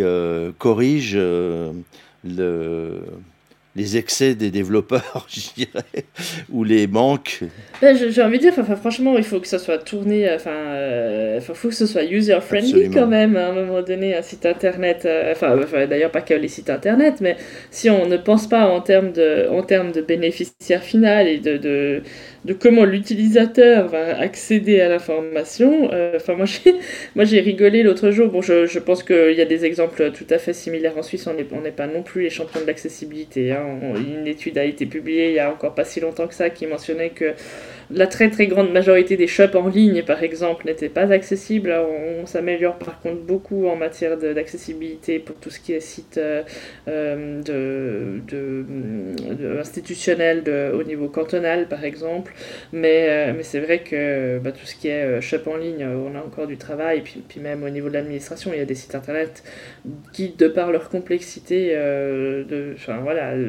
euh, 0.00 0.52
corrige 0.58 1.16
le 1.16 3.02
les 3.76 3.96
excès 3.96 4.34
des 4.34 4.50
développeurs, 4.50 5.26
je 5.28 5.40
dirais, 5.54 6.04
ou 6.50 6.64
les 6.64 6.86
manques. 6.86 7.40
Ben, 7.80 7.96
j'ai 7.96 8.22
envie 8.22 8.38
de 8.38 8.42
dire, 8.42 8.52
enfin, 8.58 8.74
franchement, 8.74 9.16
il 9.16 9.24
faut 9.24 9.38
que 9.40 9.46
ça 9.46 9.58
soit 9.58 9.78
tourné, 9.78 10.28
enfin, 10.34 10.50
euh, 10.50 11.38
il 11.40 11.54
faut 11.54 11.68
que 11.68 11.74
ce 11.74 11.86
soit 11.86 12.04
user-friendly 12.04 12.90
quand 12.90 13.06
même, 13.06 13.36
à 13.36 13.48
un 13.48 13.52
moment 13.52 13.82
donné, 13.82 14.16
un 14.16 14.22
site 14.22 14.44
internet, 14.44 15.02
euh, 15.04 15.32
enfin, 15.32 15.56
d'ailleurs 15.86 16.10
pas 16.10 16.20
que 16.20 16.34
les 16.34 16.48
sites 16.48 16.68
internet, 16.68 17.16
mais 17.20 17.36
si 17.70 17.88
on 17.88 18.06
ne 18.06 18.16
pense 18.16 18.48
pas 18.48 18.66
en 18.66 18.80
termes 18.80 19.12
de, 19.12 19.48
en 19.50 19.62
termes 19.62 19.92
de 19.92 20.00
bénéficiaire 20.00 20.82
final 20.82 21.28
et 21.28 21.38
de, 21.38 21.56
de, 21.56 22.02
de 22.44 22.52
comment 22.54 22.84
l'utilisateur 22.84 23.88
va 23.88 24.18
accéder 24.18 24.80
à 24.80 24.88
l'information, 24.88 25.90
euh, 25.92 26.14
enfin, 26.16 26.34
moi 26.34 26.46
j'ai, 26.64 26.74
moi 27.14 27.24
j'ai 27.24 27.40
rigolé 27.40 27.84
l'autre 27.84 28.10
jour, 28.10 28.28
bon, 28.30 28.42
je, 28.42 28.66
je 28.66 28.78
pense 28.80 29.04
qu'il 29.04 29.34
y 29.34 29.40
a 29.40 29.46
des 29.46 29.64
exemples 29.64 30.10
tout 30.10 30.26
à 30.28 30.38
fait 30.38 30.52
similaires 30.52 30.98
en 30.98 31.02
Suisse, 31.02 31.26
on 31.28 31.34
n'est 31.34 31.46
on 31.52 31.70
pas 31.70 31.86
non 31.86 32.02
plus 32.02 32.22
les 32.22 32.30
champions 32.30 32.60
de 32.60 32.66
l'accessibilité, 32.66 33.52
hein. 33.52 33.59
Une 33.96 34.26
étude 34.26 34.58
a 34.58 34.64
été 34.64 34.86
publiée 34.86 35.28
il 35.28 35.34
y 35.34 35.38
a 35.38 35.50
encore 35.50 35.74
pas 35.74 35.84
si 35.84 36.00
longtemps 36.00 36.26
que 36.26 36.34
ça 36.34 36.50
qui 36.50 36.66
mentionnait 36.66 37.10
que 37.10 37.34
la 37.92 38.06
très 38.06 38.30
très 38.30 38.46
grande 38.46 38.72
majorité 38.72 39.16
des 39.16 39.26
shops 39.26 39.54
en 39.54 39.68
ligne, 39.68 40.02
par 40.02 40.22
exemple, 40.22 40.66
n'étaient 40.66 40.88
pas 40.88 41.12
accessibles. 41.12 41.74
On, 42.20 42.26
s'améliore 42.26 42.76
par 42.76 43.00
contre 43.00 43.22
beaucoup 43.22 43.66
en 43.66 43.76
matière 43.76 44.18
d'accessibilité 44.18 45.18
pour 45.18 45.36
tout 45.36 45.48
ce 45.50 45.58
qui 45.58 45.72
est 45.72 45.80
site 45.80 46.18
euh, 46.18 46.42
euh, 46.86 48.20
institutionnel 49.58 50.44
au 50.74 50.82
niveau 50.82 51.08
cantonal, 51.08 51.66
par 51.66 51.84
exemple. 51.84 52.32
Mais, 52.72 53.08
euh, 53.08 53.42
c'est 53.42 53.60
vrai 53.60 53.80
que 53.80 54.38
bah, 54.38 54.52
tout 54.52 54.66
ce 54.66 54.76
qui 54.76 54.88
est 54.88 55.20
shop 55.20 55.50
en 55.50 55.56
ligne, 55.56 55.84
on 55.84 56.14
a 56.14 56.20
encore 56.20 56.46
du 56.46 56.58
travail. 56.58 57.02
Puis, 57.02 57.40
même 57.40 57.64
au 57.64 57.70
niveau 57.70 57.88
de 57.88 57.94
l'administration, 57.94 58.52
il 58.52 58.58
y 58.58 58.62
a 58.62 58.66
des 58.66 58.74
sites 58.74 58.94
internet 58.94 59.42
qui, 60.12 60.28
de 60.36 60.46
par 60.46 60.70
leur 60.70 60.90
complexité, 60.90 61.74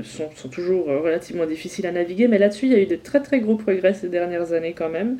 sont 0.03 0.49
toujours 0.49 0.85
relativement 0.87 1.45
difficiles 1.45 1.85
à 1.85 1.91
naviguer. 1.91 2.27
Mais 2.27 2.39
là-dessus, 2.39 2.65
il 2.67 2.71
y 2.71 2.75
a 2.75 2.79
eu 2.79 2.87
de 2.87 2.95
très 2.95 3.21
très 3.21 3.41
gros 3.41 3.55
progrès 3.55 3.93
ces 3.93 4.07
dernières 4.07 4.30
années 4.53 4.73
quand 4.73 4.89
même. 4.89 5.17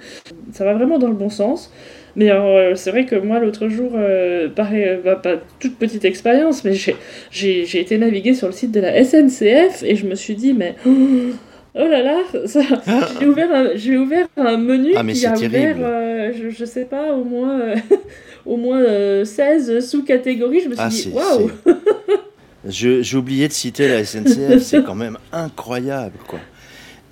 Ça 0.52 0.66
va 0.66 0.74
vraiment 0.74 1.00
dans 1.00 1.08
le 1.08 1.14
bon 1.14 1.30
sens. 1.30 1.72
Mais 2.16 2.32
euh, 2.32 2.76
c'est 2.76 2.92
vrai 2.92 3.06
que 3.06 3.16
moi, 3.16 3.40
l'autre 3.40 3.68
jour, 3.70 3.92
euh, 3.96 4.50
pareil, 4.50 4.84
euh, 4.84 4.98
bah, 5.04 5.16
pas 5.16 5.36
toute 5.60 5.78
petite 5.78 6.06
expérience, 6.06 6.64
mais 6.64 6.74
j'ai 7.32 7.80
été 7.80 7.98
naviguer 7.98 8.34
sur 8.34 8.48
le 8.48 8.54
site 8.54 8.72
de 8.72 8.82
la 8.82 9.04
SNCF 9.04 9.84
et 9.84 9.96
je 9.96 10.06
me 10.06 10.16
suis 10.16 10.36
dit, 10.36 10.54
mais. 10.54 10.76
Oh 11.74 11.88
là 11.88 12.04
là, 12.04 12.18
j'ai 13.16 13.26
ouvert, 13.28 13.50
un, 13.50 13.68
ouvert 13.98 14.28
un 14.36 14.58
menu 14.58 14.92
ah, 14.98 15.06
qui 15.06 15.26
a 15.26 15.34
ouvert, 15.34 15.78
je, 16.34 16.50
je, 16.50 16.66
sais 16.66 16.84
pas, 16.84 17.14
au 17.14 17.24
moins, 17.24 17.76
au 18.46 18.58
moins 18.58 19.24
16 19.24 19.80
sous-catégories. 19.80 20.60
Je 20.66 20.68
me 20.68 20.76
suis 20.76 20.84
ah, 20.84 20.90
dit, 20.90 21.12
waouh 21.14 21.50
J'ai 22.68 23.16
oublié 23.16 23.48
de 23.48 23.54
citer 23.54 23.88
la 23.88 24.04
SNCF, 24.04 24.62
c'est 24.62 24.84
quand 24.84 24.96
même 24.96 25.18
incroyable, 25.32 26.18
quoi. 26.28 26.40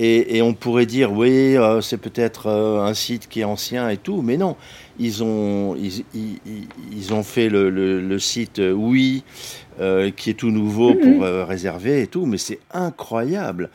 Et, 0.02 0.42
on 0.42 0.54
pourrait 0.54 0.86
dire, 0.86 1.12
oui, 1.12 1.58
euh, 1.58 1.82
c'est 1.82 1.98
peut-être 1.98 2.48
euh, 2.48 2.80
un 2.80 2.94
site 2.94 3.28
qui 3.28 3.42
est 3.42 3.44
ancien 3.44 3.90
et 3.90 3.98
tout, 3.98 4.22
mais 4.22 4.38
non. 4.38 4.56
Ils 4.98 5.24
ont, 5.24 5.76
ils, 5.76 7.14
ont 7.14 7.24
fait 7.24 7.50
le, 7.50 8.20
site 8.20 8.60
euh, 8.60 8.72
Oui, 8.72 9.24
qui 10.18 10.30
est 10.30 10.34
tout 10.38 10.52
nouveau 10.52 10.94
mhm. 10.94 11.00
pour 11.00 11.24
réserver 11.48 12.02
et 12.02 12.08
tout, 12.08 12.26
mais 12.26 12.38
c'est 12.38 12.60
incroyable. 12.72 13.70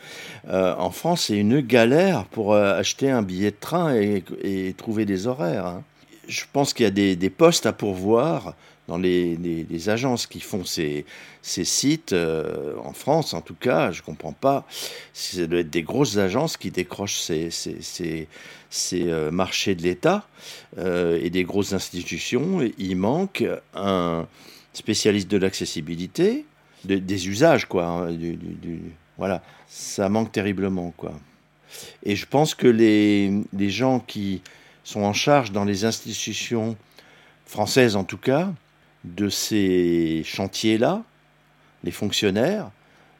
en 0.47 0.91
France, 0.91 1.25
c'est 1.27 1.37
une 1.37 1.61
galère 1.61 2.25
pour 2.25 2.55
acheter 2.55 3.09
un 3.09 3.23
billet 3.23 3.49
de 3.51 3.55
train 3.59 3.95
et, 3.95 4.75
trouver 4.77 5.05
des 5.05 5.25
horaires. 5.25 5.65
Hein. 5.65 5.83
Je 6.27 6.43
pense 6.51 6.73
qu'il 6.73 6.83
y 6.85 6.87
a 6.87 6.91
des, 6.91 7.15
des 7.15 7.29
postes 7.31 7.65
à 7.65 7.73
pourvoir 7.73 8.55
dans 8.87 8.97
les, 8.97 9.35
les, 9.35 9.89
agences 9.89 10.27
qui 10.27 10.39
font 10.39 10.63
ces, 10.63 11.05
ces 11.41 11.65
sites, 11.65 12.13
euh, 12.13 12.75
en 12.83 12.93
France 12.93 13.33
en 13.33 13.41
tout 13.41 13.55
cas, 13.55 13.91
je 13.91 14.01
ne 14.01 14.05
comprends 14.05 14.33
pas, 14.33 14.65
ça 15.13 15.47
doit 15.47 15.59
être 15.59 15.69
des 15.69 15.81
grosses 15.81 16.17
agences 16.17 16.55
qui 16.57 16.71
décrochent 16.71 17.19
ces, 17.19 17.49
ces, 17.49 18.27
ces, 18.69 19.07
euh, 19.07 19.31
marchés 19.31 19.73
de 19.75 19.81
l'État 19.81 20.27
euh, 20.77 21.19
et 21.21 21.29
des 21.29 21.43
grosses 21.43 21.73
institutions. 21.73 22.61
Il 22.77 22.95
manque 22.95 23.43
un 23.73 24.27
spécialiste 24.73 25.29
de 25.29 25.37
l'accessibilité, 25.37 26.45
des 26.83 27.27
usages, 27.27 27.65
quoi. 27.65 27.85
Hein, 27.85 28.17
voilà, 29.17 29.41
ça 29.67 30.09
manque 30.09 30.31
terriblement, 30.31 30.93
quoi. 30.95 31.13
Et 32.03 32.15
je 32.15 32.27
pense 32.27 32.53
que 32.53 32.67
les, 32.67 33.41
les 33.53 33.69
gens 33.69 33.99
qui 33.99 34.41
sont 34.83 35.01
en 35.01 35.13
charge 35.13 35.51
dans 35.51 35.65
les 35.65 35.83
institutions 35.83 36.77
françaises 37.45 37.95
en 37.95 38.03
tout 38.03 38.17
cas, 38.17 38.53
de 39.05 39.29
ces 39.29 40.23
chantiers-là, 40.25 41.03
les 41.83 41.91
fonctionnaires 41.91 42.71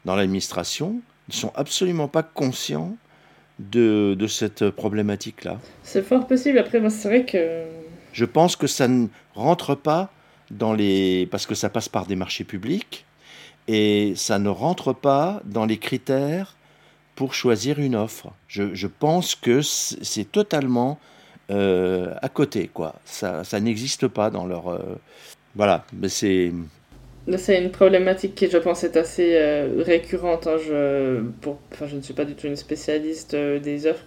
dans 0.04 0.16
l'administration 0.16 1.00
ne 1.28 1.32
sont 1.32 1.52
absolument 1.54 2.08
pas 2.08 2.22
conscients 2.22 2.96
de, 3.58 4.26
cette 4.28 4.70
problématique-là. 4.70 5.58
C'est 5.82 6.02
fort 6.02 6.26
possible. 6.26 6.58
Après, 6.58 6.80
moi, 6.80 6.90
c'est 6.90 7.08
vrai 7.08 7.24
que... 7.24 7.64
Je 8.12 8.24
pense 8.24 8.56
que 8.56 8.66
ça 8.66 8.88
ne 8.88 9.06
rentre 9.34 9.74
pas 9.74 10.10
dans 10.50 10.72
les... 10.72 11.26
parce 11.30 11.46
que 11.46 11.54
ça 11.54 11.68
passe 11.68 11.88
par 11.88 12.06
des 12.06 12.16
marchés 12.16 12.44
publics, 12.44 13.04
et 13.68 14.12
ça 14.16 14.38
ne 14.38 14.48
rentre 14.48 14.92
pas 14.92 15.40
dans 15.44 15.64
les 15.66 15.78
critères 15.78 16.56
pour 17.14 17.34
choisir 17.34 17.78
une 17.78 17.96
offre. 17.96 18.32
Je, 18.46 18.86
pense 18.86 19.34
que 19.34 19.62
c'est 19.62 20.30
totalement 20.30 20.98
euh, 21.50 22.14
à 22.22 22.28
côté, 22.28 22.68
quoi. 22.68 22.94
Ça, 23.04 23.42
ça 23.42 23.58
n'existe 23.58 24.06
pas 24.06 24.30
dans 24.30 24.46
leur, 24.46 24.68
euh, 24.68 25.00
voilà, 25.56 25.84
mais 25.92 26.10
c'est 26.10 26.52
c'est 27.36 27.60
une 27.60 27.70
problématique 27.70 28.36
qui, 28.36 28.48
je 28.48 28.56
pense, 28.56 28.84
est 28.84 28.96
assez 28.96 29.32
euh, 29.34 29.82
récurrente. 29.84 30.46
Hein. 30.46 30.58
Je, 30.64 31.22
pour, 31.40 31.58
enfin, 31.72 31.86
je 31.88 31.96
ne 31.96 32.00
suis 32.00 32.14
pas 32.14 32.24
du 32.24 32.34
tout 32.34 32.46
une 32.46 32.54
spécialiste 32.56 33.34
euh, 33.34 33.58
des 33.58 33.86
œuvres 33.86 34.04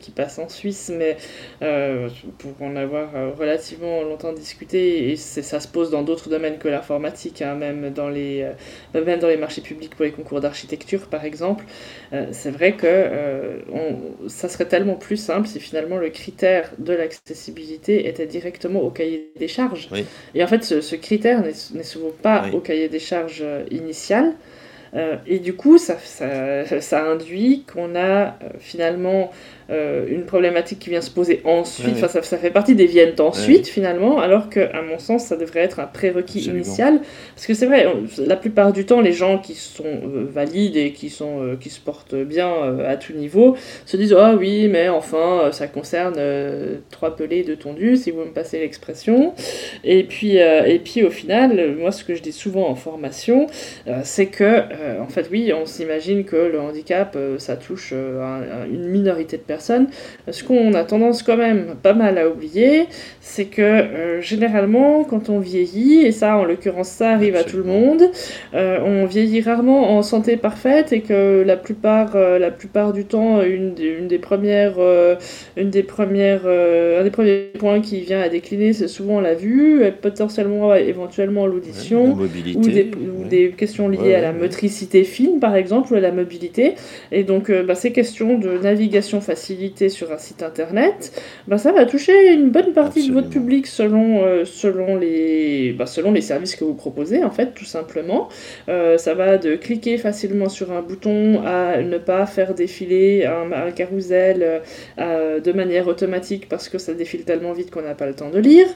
qui 0.00 0.10
passent 0.10 0.40
en 0.40 0.48
Suisse, 0.48 0.90
mais 0.92 1.16
euh, 1.62 2.08
pour 2.38 2.60
en 2.60 2.74
avoir 2.74 3.10
relativement 3.38 4.02
longtemps 4.02 4.32
discuté, 4.32 5.10
et 5.10 5.16
ça 5.16 5.60
se 5.60 5.68
pose 5.68 5.90
dans 5.90 6.02
d'autres 6.02 6.28
domaines 6.28 6.58
que 6.58 6.68
l'informatique, 6.68 7.40
hein, 7.40 7.54
même, 7.54 7.90
dans 7.90 8.08
les, 8.08 8.46
même 8.94 9.18
dans 9.20 9.28
les 9.28 9.36
marchés 9.36 9.60
publics 9.60 9.94
pour 9.94 10.04
les 10.04 10.10
concours 10.10 10.40
d'architecture, 10.40 11.06
par 11.06 11.24
exemple. 11.24 11.64
c'est 12.32 12.50
vrai 12.50 12.72
que 12.72 13.62
on, 13.72 14.28
ça 14.28 14.48
serait 14.48 14.66
tellement 14.66 14.94
plus 14.94 15.16
simple 15.16 15.46
si 15.46 15.60
finalement 15.60 15.96
le 15.96 16.10
critère 16.10 16.72
de 16.78 16.92
l'accessibilité 16.92 18.08
était 18.08 18.26
directement 18.26 18.80
au 18.80 18.90
cahier 18.90 19.30
des 19.38 19.48
charges. 19.48 19.88
Et 20.34 20.42
en 20.42 20.46
fait, 20.46 20.64
ce, 20.64 20.96
critère 20.96 21.42
n'est 21.42 21.82
souvent 21.84 22.12
pas 22.22 22.48
au 22.56 22.60
cahier 22.60 22.88
des 22.88 22.98
charges 22.98 23.42
euh, 23.42 23.64
initial. 23.70 24.34
Euh, 24.96 25.16
et 25.26 25.38
du 25.38 25.54
coup, 25.54 25.78
ça, 25.78 25.96
ça, 26.02 26.80
ça 26.80 27.04
induit 27.04 27.64
qu'on 27.72 27.94
a 27.94 28.26
euh, 28.26 28.30
finalement 28.58 29.30
euh, 29.68 30.06
une 30.08 30.24
problématique 30.24 30.78
qui 30.78 30.90
vient 30.90 31.00
se 31.00 31.10
poser 31.10 31.42
ensuite. 31.44 31.96
Enfin, 31.96 32.08
ça, 32.08 32.22
ça, 32.22 32.38
fait 32.38 32.50
partie 32.50 32.74
des 32.74 32.86
viennes 32.86 33.14
ensuite, 33.18 33.66
finalement, 33.66 34.20
alors 34.20 34.48
que, 34.48 34.60
à 34.74 34.80
mon 34.80 34.98
sens, 34.98 35.24
ça 35.24 35.36
devrait 35.36 35.60
être 35.60 35.80
un 35.80 35.86
prérequis 35.86 36.46
initial. 36.46 37.00
Parce 37.34 37.46
que 37.46 37.54
c'est 37.54 37.66
vrai, 37.66 37.86
la 38.18 38.36
plupart 38.36 38.72
du 38.72 38.86
temps, 38.86 39.00
les 39.00 39.12
gens 39.12 39.38
qui 39.38 39.54
sont 39.54 40.00
valides 40.32 40.76
et 40.76 40.92
qui, 40.92 41.10
sont, 41.10 41.56
qui 41.60 41.68
se 41.68 41.80
portent 41.80 42.14
bien 42.14 42.48
à 42.86 42.96
tout 42.96 43.12
niveau 43.12 43.56
se 43.84 43.96
disent 43.96 44.14
Ah 44.16 44.36
oui, 44.38 44.68
mais 44.68 44.88
enfin, 44.88 45.50
ça 45.52 45.66
concerne 45.66 46.20
trois 46.90 47.16
pelés 47.16 47.42
de 47.42 47.54
tondu, 47.54 47.96
si 47.96 48.12
vous 48.12 48.20
me 48.20 48.32
passez 48.32 48.60
l'expression. 48.60 49.34
Et 49.82 50.04
puis, 50.04 50.36
et 50.36 50.80
puis, 50.82 51.02
au 51.02 51.10
final, 51.10 51.74
moi, 51.76 51.90
ce 51.90 52.04
que 52.04 52.14
je 52.14 52.22
dis 52.22 52.32
souvent 52.32 52.68
en 52.68 52.76
formation, 52.76 53.48
c'est 54.04 54.26
que, 54.26 54.62
en 55.00 55.08
fait, 55.08 55.28
oui, 55.30 55.52
on 55.52 55.66
s'imagine 55.66 56.24
que 56.24 56.36
le 56.36 56.60
handicap, 56.60 57.16
ça 57.38 57.56
touche 57.56 57.92
une 57.92 58.86
minorité 58.88 59.36
de 59.36 59.42
personnes. 59.42 59.88
Ce 60.30 60.44
qu'on 60.44 60.74
a 60.74 60.84
tendance 60.84 61.22
quand 61.22 61.36
même 61.36 61.74
pas 61.82 61.94
mal 61.94 62.18
à 62.18 62.28
oublier, 62.28 62.86
c'est 63.20 63.46
que 63.46 63.62
euh, 63.62 64.20
généralement, 64.20 65.04
quand 65.04 65.28
on 65.28 65.38
vieillit, 65.38 66.04
et 66.06 66.12
ça 66.12 66.36
en 66.36 66.44
l'occurrence 66.44 66.88
ça 66.88 67.10
arrive 67.10 67.36
à 67.36 67.44
tout 67.44 67.56
le 67.56 67.64
monde, 67.64 68.02
euh, 68.54 68.78
on 68.84 69.06
vieillit 69.06 69.40
rarement 69.40 69.96
en 69.96 70.02
santé 70.02 70.36
parfaite 70.36 70.92
et 70.92 71.00
que 71.00 71.42
la 71.46 71.56
plupart, 71.56 72.14
euh, 72.14 72.38
la 72.38 72.50
plupart 72.50 72.92
du 72.92 73.04
temps, 73.04 73.42
une, 73.42 73.74
des 73.74 74.18
premières, 74.18 74.76
une 75.56 75.70
des 75.70 75.82
premières, 75.82 76.46
un 76.46 77.02
des 77.02 77.10
premiers 77.10 77.50
points 77.58 77.80
qui 77.80 78.00
vient 78.00 78.20
à 78.20 78.28
décliner, 78.28 78.72
c'est 78.72 78.88
souvent 78.88 79.20
la 79.20 79.34
vue, 79.34 79.82
potentiellement 80.00 80.74
éventuellement 80.74 81.46
l'audition, 81.46 82.12
ou, 82.14 82.26
des, 82.26 82.90
des, 83.28 83.50
questions 83.50 83.88
liées 83.88 84.14
à 84.14 84.20
la 84.20 84.32
motricité 84.32 84.75
fine 85.04 85.40
par 85.40 85.56
exemple, 85.56 85.92
ou 85.92 85.96
à 85.96 86.00
la 86.00 86.12
mobilité. 86.12 86.74
Et 87.12 87.24
donc 87.24 87.50
bah, 87.50 87.74
ces 87.74 87.92
questions 87.92 88.38
de 88.38 88.58
navigation 88.58 89.20
facile 89.20 89.56
sur 89.88 90.12
un 90.12 90.18
site 90.18 90.42
internet, 90.42 91.12
bah, 91.48 91.58
ça 91.58 91.72
va 91.72 91.86
toucher 91.86 92.32
une 92.32 92.50
bonne 92.50 92.72
partie 92.72 93.08
de 93.08 93.12
votre 93.12 93.28
public 93.28 93.66
selon, 93.66 94.24
euh, 94.24 94.44
selon, 94.44 94.96
les, 94.96 95.72
bah, 95.72 95.86
selon 95.86 96.12
les 96.12 96.20
services 96.20 96.56
que 96.56 96.64
vous 96.64 96.74
proposez, 96.74 97.24
en 97.24 97.30
fait, 97.30 97.54
tout 97.54 97.64
simplement. 97.64 98.28
Euh, 98.68 98.98
ça 98.98 99.14
va 99.14 99.38
de 99.38 99.56
cliquer 99.56 99.98
facilement 99.98 100.48
sur 100.48 100.72
un 100.72 100.82
bouton 100.82 101.42
à 101.44 101.82
ne 101.82 101.98
pas 101.98 102.26
faire 102.26 102.54
défiler 102.54 103.24
un, 103.24 103.52
un 103.52 103.70
carrousel 103.70 104.62
euh, 104.98 105.40
de 105.40 105.52
manière 105.52 105.86
automatique 105.88 106.48
parce 106.48 106.68
que 106.68 106.78
ça 106.78 106.94
défile 106.94 107.24
tellement 107.24 107.52
vite 107.52 107.70
qu'on 107.70 107.82
n'a 107.82 107.94
pas 107.94 108.06
le 108.06 108.14
temps 108.14 108.30
de 108.30 108.38
lire. 108.38 108.66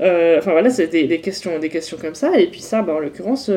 enfin 0.00 0.52
voilà, 0.52 0.70
c'est 0.70 0.88
des, 0.88 1.20
questions, 1.20 1.58
des 1.58 1.68
questions 1.68 1.98
comme 2.00 2.14
ça. 2.14 2.38
Et 2.38 2.46
puis 2.46 2.60
ça, 2.60 2.82
bah, 2.82 2.94
en 2.94 2.98
l'occurrence, 2.98 3.50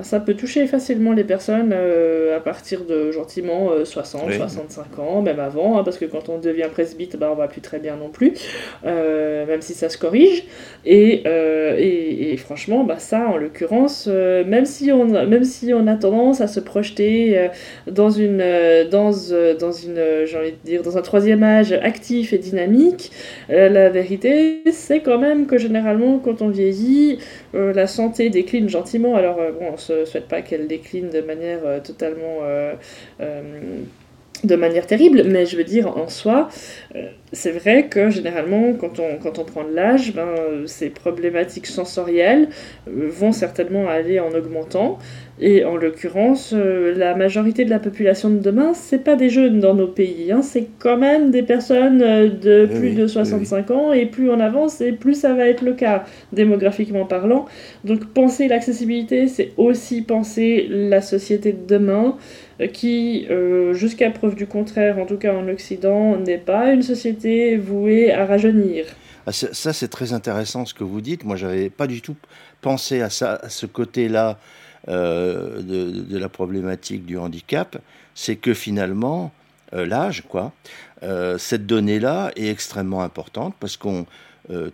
ça 0.00 0.20
peut 0.20 0.34
toucher 0.34 0.66
facilement 0.66 1.12
les, 1.12 1.23
des 1.24 1.28
personnes 1.28 1.72
à 1.72 2.40
partir 2.40 2.84
de 2.84 3.10
gentiment 3.10 3.70
60, 3.84 4.32
65 4.32 4.98
ans, 4.98 5.22
même 5.22 5.40
avant, 5.40 5.78
hein, 5.78 5.84
parce 5.84 5.98
que 5.98 6.04
quand 6.04 6.28
on 6.28 6.38
devient 6.38 6.68
presbyte, 6.70 7.16
bah, 7.16 7.30
on 7.32 7.36
va 7.36 7.48
plus 7.48 7.60
très 7.60 7.78
bien 7.78 7.96
non 7.96 8.08
plus, 8.08 8.34
même 8.84 9.60
si 9.60 9.74
ça 9.74 9.88
se 9.88 9.98
corrige. 9.98 10.44
Et, 10.84 11.22
et, 11.26 12.36
franchement, 12.36 12.84
bah, 12.84 12.98
ça, 12.98 13.28
en 13.28 13.36
l'occurrence, 13.36 14.06
même, 14.06 14.66
si 14.66 14.92
on, 14.92 15.06
même 15.06 15.44
si 15.44 15.72
on 15.72 15.86
a 15.86 15.94
tendance 15.94 16.40
à 16.40 16.46
se 16.46 16.60
projeter 16.60 17.48
dans 17.86 18.10
une, 18.10 18.44
dans, 18.90 19.10
dans 19.58 19.72
une, 19.72 20.00
j'ai 20.24 20.38
envie 20.38 20.52
de 20.52 20.64
dire, 20.64 20.82
dans 20.82 20.98
un 20.98 21.02
troisième 21.02 21.42
âge 21.42 21.72
actif 21.72 22.32
et 22.32 22.38
dynamique, 22.38 23.12
la 23.48 23.88
vérité, 23.90 24.62
c'est 24.72 25.00
quand 25.00 25.18
même 25.18 25.46
que 25.46 25.58
généralement, 25.58 26.18
quand 26.18 26.42
on 26.42 26.48
vieillit, 26.48 27.18
euh, 27.54 27.72
la 27.72 27.86
santé 27.86 28.30
décline 28.30 28.68
gentiment. 28.68 29.16
Alors, 29.16 29.38
euh, 29.38 29.52
bon, 29.52 29.66
on 29.68 29.72
ne 29.72 29.76
se 29.76 30.04
souhaite 30.04 30.28
pas 30.28 30.42
qu'elle 30.42 30.66
décline 30.66 31.13
de 31.14 31.20
manière 31.20 31.60
euh, 31.64 31.80
totalement 31.80 32.40
de 34.42 34.56
manière 34.56 34.86
terrible, 34.86 35.22
mais 35.24 35.46
je 35.46 35.56
veux 35.56 35.64
dire 35.64 35.96
en 35.96 36.08
soi, 36.08 36.50
c'est 37.32 37.52
vrai 37.52 37.86
que 37.88 38.10
généralement 38.10 38.74
quand 38.74 38.98
on, 38.98 39.16
quand 39.16 39.38
on 39.38 39.44
prend 39.44 39.64
de 39.64 39.74
l'âge, 39.74 40.12
ben, 40.12 40.66
ces 40.66 40.90
problématiques 40.90 41.66
sensorielles 41.66 42.48
vont 42.86 43.32
certainement 43.32 43.88
aller 43.88 44.20
en 44.20 44.32
augmentant. 44.32 44.98
Et 45.40 45.64
en 45.64 45.76
l'occurrence, 45.76 46.52
euh, 46.52 46.94
la 46.96 47.16
majorité 47.16 47.64
de 47.64 47.70
la 47.70 47.80
population 47.80 48.30
de 48.30 48.38
demain, 48.38 48.72
c'est 48.72 49.02
pas 49.02 49.16
des 49.16 49.30
jeunes 49.30 49.58
dans 49.58 49.74
nos 49.74 49.88
pays, 49.88 50.30
hein, 50.30 50.42
c'est 50.42 50.68
quand 50.78 50.96
même 50.96 51.32
des 51.32 51.42
personnes 51.42 52.02
euh, 52.02 52.28
de 52.28 52.66
plus 52.66 52.92
de 52.94 53.08
65 53.08 53.70
ans, 53.72 53.92
et 53.92 54.06
plus 54.06 54.30
on 54.30 54.38
avance, 54.38 54.80
et 54.80 54.92
plus 54.92 55.14
ça 55.14 55.34
va 55.34 55.48
être 55.48 55.62
le 55.62 55.72
cas, 55.72 56.04
démographiquement 56.32 57.04
parlant. 57.04 57.46
Donc 57.82 58.06
penser 58.06 58.46
l'accessibilité, 58.46 59.26
c'est 59.26 59.50
aussi 59.56 60.02
penser 60.02 60.68
la 60.70 61.00
société 61.00 61.52
de 61.52 61.66
demain, 61.66 62.16
euh, 62.60 62.68
qui, 62.68 63.26
jusqu'à 63.72 64.10
preuve 64.10 64.36
du 64.36 64.46
contraire, 64.46 65.00
en 65.00 65.06
tout 65.06 65.16
cas 65.16 65.34
en 65.34 65.48
Occident, 65.48 66.16
n'est 66.16 66.38
pas 66.38 66.72
une 66.72 66.82
société 66.82 67.56
vouée 67.56 68.12
à 68.12 68.24
rajeunir. 68.24 68.84
Ah, 69.26 69.32
ça, 69.32 69.72
c'est 69.72 69.88
très 69.88 70.12
intéressant 70.12 70.66
ce 70.66 70.74
que 70.74 70.84
vous 70.84 71.00
dites. 71.00 71.24
Moi, 71.24 71.36
j'avais 71.36 71.70
pas 71.70 71.86
du 71.86 72.02
tout 72.02 72.14
pensé 72.60 73.00
à 73.00 73.10
ça, 73.10 73.40
à 73.42 73.48
ce 73.48 73.66
côté-là 73.66 74.38
euh, 74.88 75.62
de, 75.62 76.18
la 76.18 76.28
problématique 76.28 77.06
du 77.06 77.16
handicap, 77.16 77.78
c'est 78.14 78.36
que 78.36 78.52
finalement, 78.52 79.32
euh, 79.72 79.86
l'âge, 79.86 80.24
quoi, 80.28 80.52
euh, 81.02 81.38
cette 81.38 81.66
donnée-là 81.66 82.32
est 82.36 82.48
extrêmement 82.48 83.02
importante 83.02 83.54
parce 83.60 83.76
qu'on 83.76 84.06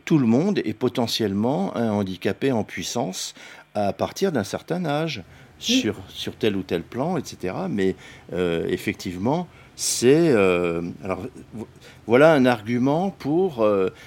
tout 0.04 0.18
le 0.18 0.26
monde 0.26 0.58
est 0.64 0.72
potentiellement 0.72 1.76
un 1.76 1.92
handicapé 1.92 2.50
en 2.50 2.64
puissance 2.64 3.34
à 3.76 3.92
partir 3.92 4.32
d'un 4.32 4.42
certain 4.42 4.84
âge 4.84 5.22
sur, 5.60 5.94
sur 6.08 6.34
tel 6.34 6.56
ou 6.56 6.64
tel 6.64 6.82
plan, 6.82 7.16
etc. 7.16 7.54
Mais 7.70 7.94
effectivement, 8.32 9.46
c'est 9.76 10.32
alors 11.04 11.24
voilà 12.08 12.32
un 12.32 12.46
argument 12.46 13.10
pour 13.10 13.64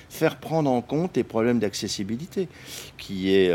faire 0.09 0.35
prendre 0.35 0.69
en 0.69 0.81
compte 0.81 1.15
les 1.15 1.23
problèmes 1.23 1.59
d'accessibilité 1.59 2.49
qui 2.97 3.33
est 3.33 3.49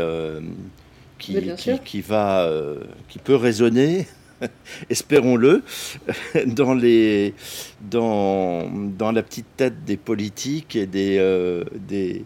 qui, 1.19 1.37
qui, 1.85 2.01
va, 2.01 2.45
euh, 2.45 2.77
qui 3.07 3.19
peut 3.19 3.35
résonner, 3.35 4.07
espérons-le, 4.89 5.61
dans, 6.47 6.73
les, 6.73 7.33
dans, 7.91 8.69
dans 8.97 9.11
la 9.11 9.21
petite 9.21 9.45
tête 9.57 9.85
des 9.85 9.97
politiques 9.97 10.75
et 10.75 10.87
des, 10.87 11.17
euh, 11.19 11.63
des, 11.87 12.23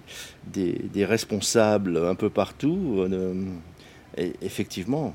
des, 0.54 1.06
responsables 1.06 1.98
un 1.98 2.16
peu 2.16 2.30
partout. 2.30 3.00
Euh, 3.00 3.34
et 4.18 4.34
effectivement. 4.42 5.14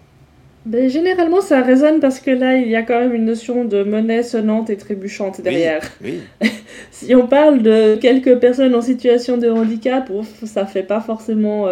Généralement, 0.89 1.41
ça 1.41 1.63
résonne 1.63 2.01
parce 2.01 2.19
que 2.19 2.31
là, 2.31 2.57
il 2.57 2.69
y 2.69 2.77
a 2.77 2.83
quand 2.83 2.99
même 2.99 3.15
une 3.15 3.25
notion 3.25 3.65
de 3.65 3.85
monnaie 3.85 4.23
sonnante 4.23 4.69
et 4.69 4.77
trébuchante 4.77 5.41
derrière. 5.41 5.83
Oui, 6.03 6.21
si 6.91 7.15
on 7.15 7.27
parle 7.27 7.63
de 7.63 7.97
quelques 7.97 8.39
personnes 8.39 8.75
en 8.75 8.83
situation 8.83 9.39
de 9.39 9.49
handicap, 9.49 10.11
ça 10.45 10.67
fait 10.67 10.83
pas 10.83 11.01
forcément 11.01 11.69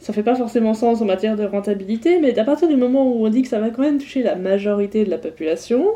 ça 0.00 0.12
fait 0.12 0.22
pas 0.22 0.34
forcément 0.34 0.74
sens 0.74 1.00
en 1.00 1.04
matière 1.04 1.36
de 1.36 1.44
rentabilité, 1.44 2.20
mais 2.20 2.38
à 2.38 2.44
partir 2.44 2.68
du 2.68 2.76
moment 2.76 3.06
où 3.06 3.26
on 3.26 3.28
dit 3.28 3.42
que 3.42 3.48
ça 3.48 3.58
va 3.58 3.70
quand 3.70 3.82
même 3.82 3.98
toucher 3.98 4.22
la 4.22 4.36
majorité 4.36 5.04
de 5.04 5.10
la 5.10 5.18
population, 5.18 5.86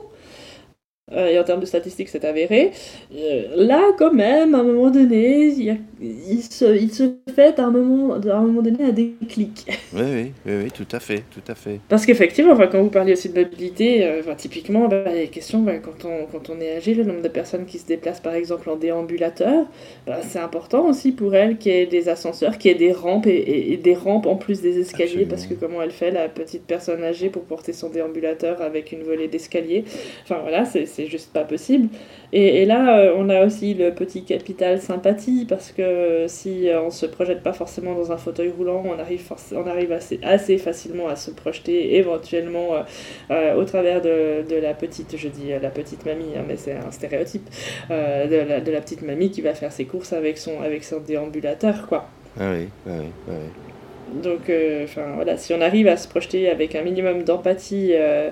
et 1.16 1.38
en 1.38 1.44
termes 1.44 1.60
de 1.60 1.66
statistiques, 1.66 2.08
c'est 2.08 2.24
avéré. 2.24 2.72
Euh, 3.14 3.42
là, 3.56 3.92
quand 3.98 4.12
même, 4.12 4.54
à 4.54 4.58
un 4.58 4.62
moment 4.62 4.90
donné, 4.90 5.46
il, 5.46 5.78
il, 6.00 6.42
se, 6.42 6.76
il 6.76 6.92
se 6.92 7.14
fait 7.34 7.58
à 7.58 7.66
un 7.66 7.70
moment, 7.70 8.14
à 8.14 8.34
un 8.34 8.40
moment 8.42 8.62
donné 8.62 8.84
un 8.84 8.92
déclic. 8.92 9.66
Oui, 9.92 10.02
oui, 10.02 10.32
oui, 10.46 10.52
oui, 10.64 10.70
tout 10.70 10.86
à 10.90 11.00
fait, 11.00 11.22
tout 11.30 11.52
à 11.52 11.54
fait. 11.54 11.80
Parce 11.88 12.06
qu'effectivement, 12.06 12.52
enfin, 12.52 12.66
quand 12.66 12.82
vous 12.82 12.90
parlez 12.90 13.12
aussi 13.12 13.28
de 13.28 13.40
mobilité, 13.40 14.04
euh, 14.04 14.20
enfin, 14.20 14.34
typiquement, 14.34 14.88
bah, 14.88 15.04
les 15.12 15.28
questions, 15.28 15.60
bah, 15.60 15.78
quand, 15.78 16.06
on, 16.06 16.26
quand 16.26 16.50
on 16.50 16.60
est 16.60 16.76
âgé, 16.76 16.94
le 16.94 17.04
nombre 17.04 17.22
de 17.22 17.28
personnes 17.28 17.66
qui 17.66 17.78
se 17.78 17.86
déplacent 17.86 18.20
par 18.20 18.34
exemple 18.34 18.68
en 18.70 18.76
déambulateur, 18.76 19.66
bah, 20.06 20.20
c'est 20.22 20.38
important 20.38 20.86
aussi 20.88 21.12
pour 21.12 21.34
elles 21.34 21.58
qu'il 21.58 21.72
y 21.72 21.76
ait 21.76 21.86
des 21.86 22.08
ascenseurs, 22.08 22.58
qu'il 22.58 22.70
y 22.70 22.74
ait 22.74 22.78
des 22.78 22.92
rampes 22.92 23.26
et, 23.26 23.78
des 23.82 23.94
rampes 23.94 24.26
en 24.26 24.36
plus 24.36 24.60
des 24.60 24.78
escaliers, 24.78 25.26
parce 25.26 25.46
que 25.46 25.54
comment 25.54 25.82
elle 25.82 25.90
fait 25.90 26.10
la 26.10 26.28
petite 26.28 26.64
personne 26.66 27.02
âgée 27.02 27.30
pour 27.30 27.42
porter 27.42 27.72
son 27.72 27.88
déambulateur 27.88 28.62
avec 28.62 28.92
une 28.92 29.02
volée 29.02 29.28
d'escalier. 29.28 29.84
Enfin 30.24 30.38
voilà, 30.42 30.64
c'est 30.64 31.01
c'est 31.02 31.10
juste 31.10 31.32
pas 31.32 31.44
possible. 31.44 31.88
Et, 32.32 32.64
là, 32.64 32.98
euh, 32.98 33.14
on 33.16 33.28
a 33.28 33.44
aussi 33.44 33.74
le 33.74 33.92
petit 33.92 34.24
capital 34.24 34.80
sympathie, 34.80 35.44
parce 35.46 35.70
que 35.70 36.24
si 36.28 36.68
on 36.74 36.90
se 36.90 37.06
projette 37.06 37.42
pas 37.42 37.52
forcément 37.52 37.94
dans 37.94 38.10
un 38.12 38.16
fauteuil 38.16 38.50
roulant, 38.56 38.82
on 38.86 38.98
arrive, 38.98 39.22
on 39.52 39.66
arrive 39.66 39.92
assez, 40.22 40.58
facilement 40.58 41.08
à 41.08 41.16
se 41.16 41.30
projeter 41.30 41.96
éventuellement 41.96 42.74
euh, 42.74 42.82
euh, 43.30 43.54
au 43.54 43.64
travers 43.64 44.00
de, 44.00 44.44
la 44.62 44.74
petite, 44.74 45.16
je 45.16 45.28
dis 45.28 45.50
la 45.60 45.70
petite 45.70 46.06
mamie, 46.06 46.36
hein, 46.36 46.44
mais 46.46 46.56
c'est 46.56 46.72
un 46.72 46.90
stéréotype, 46.90 47.48
de, 47.90 48.48
la, 48.48 48.60
de, 48.60 48.70
la, 48.70 48.80
petite 48.80 49.02
mamie 49.02 49.30
qui 49.30 49.42
va 49.42 49.54
faire 49.54 49.72
ses 49.72 49.84
courses 49.84 50.12
avec 50.12 50.38
son, 50.38 50.62
avec 50.62 50.84
son 50.84 51.00
déambulateur, 51.00 51.86
quoi. 51.88 52.08
Ah 52.40 52.50
oui, 52.52 52.68
ah 52.86 52.92
oui, 52.98 53.08
ah 53.28 53.32
oui. 53.32 53.71
Donc, 54.12 54.50
euh, 54.50 54.84
enfin 54.84 55.12
voilà, 55.14 55.36
si 55.36 55.52
on 55.54 55.60
arrive 55.60 55.88
à 55.88 55.96
se 55.96 56.08
projeter 56.08 56.48
avec 56.48 56.74
un 56.74 56.82
minimum 56.82 57.22
d'empathie 57.22 57.90
euh, 57.92 58.30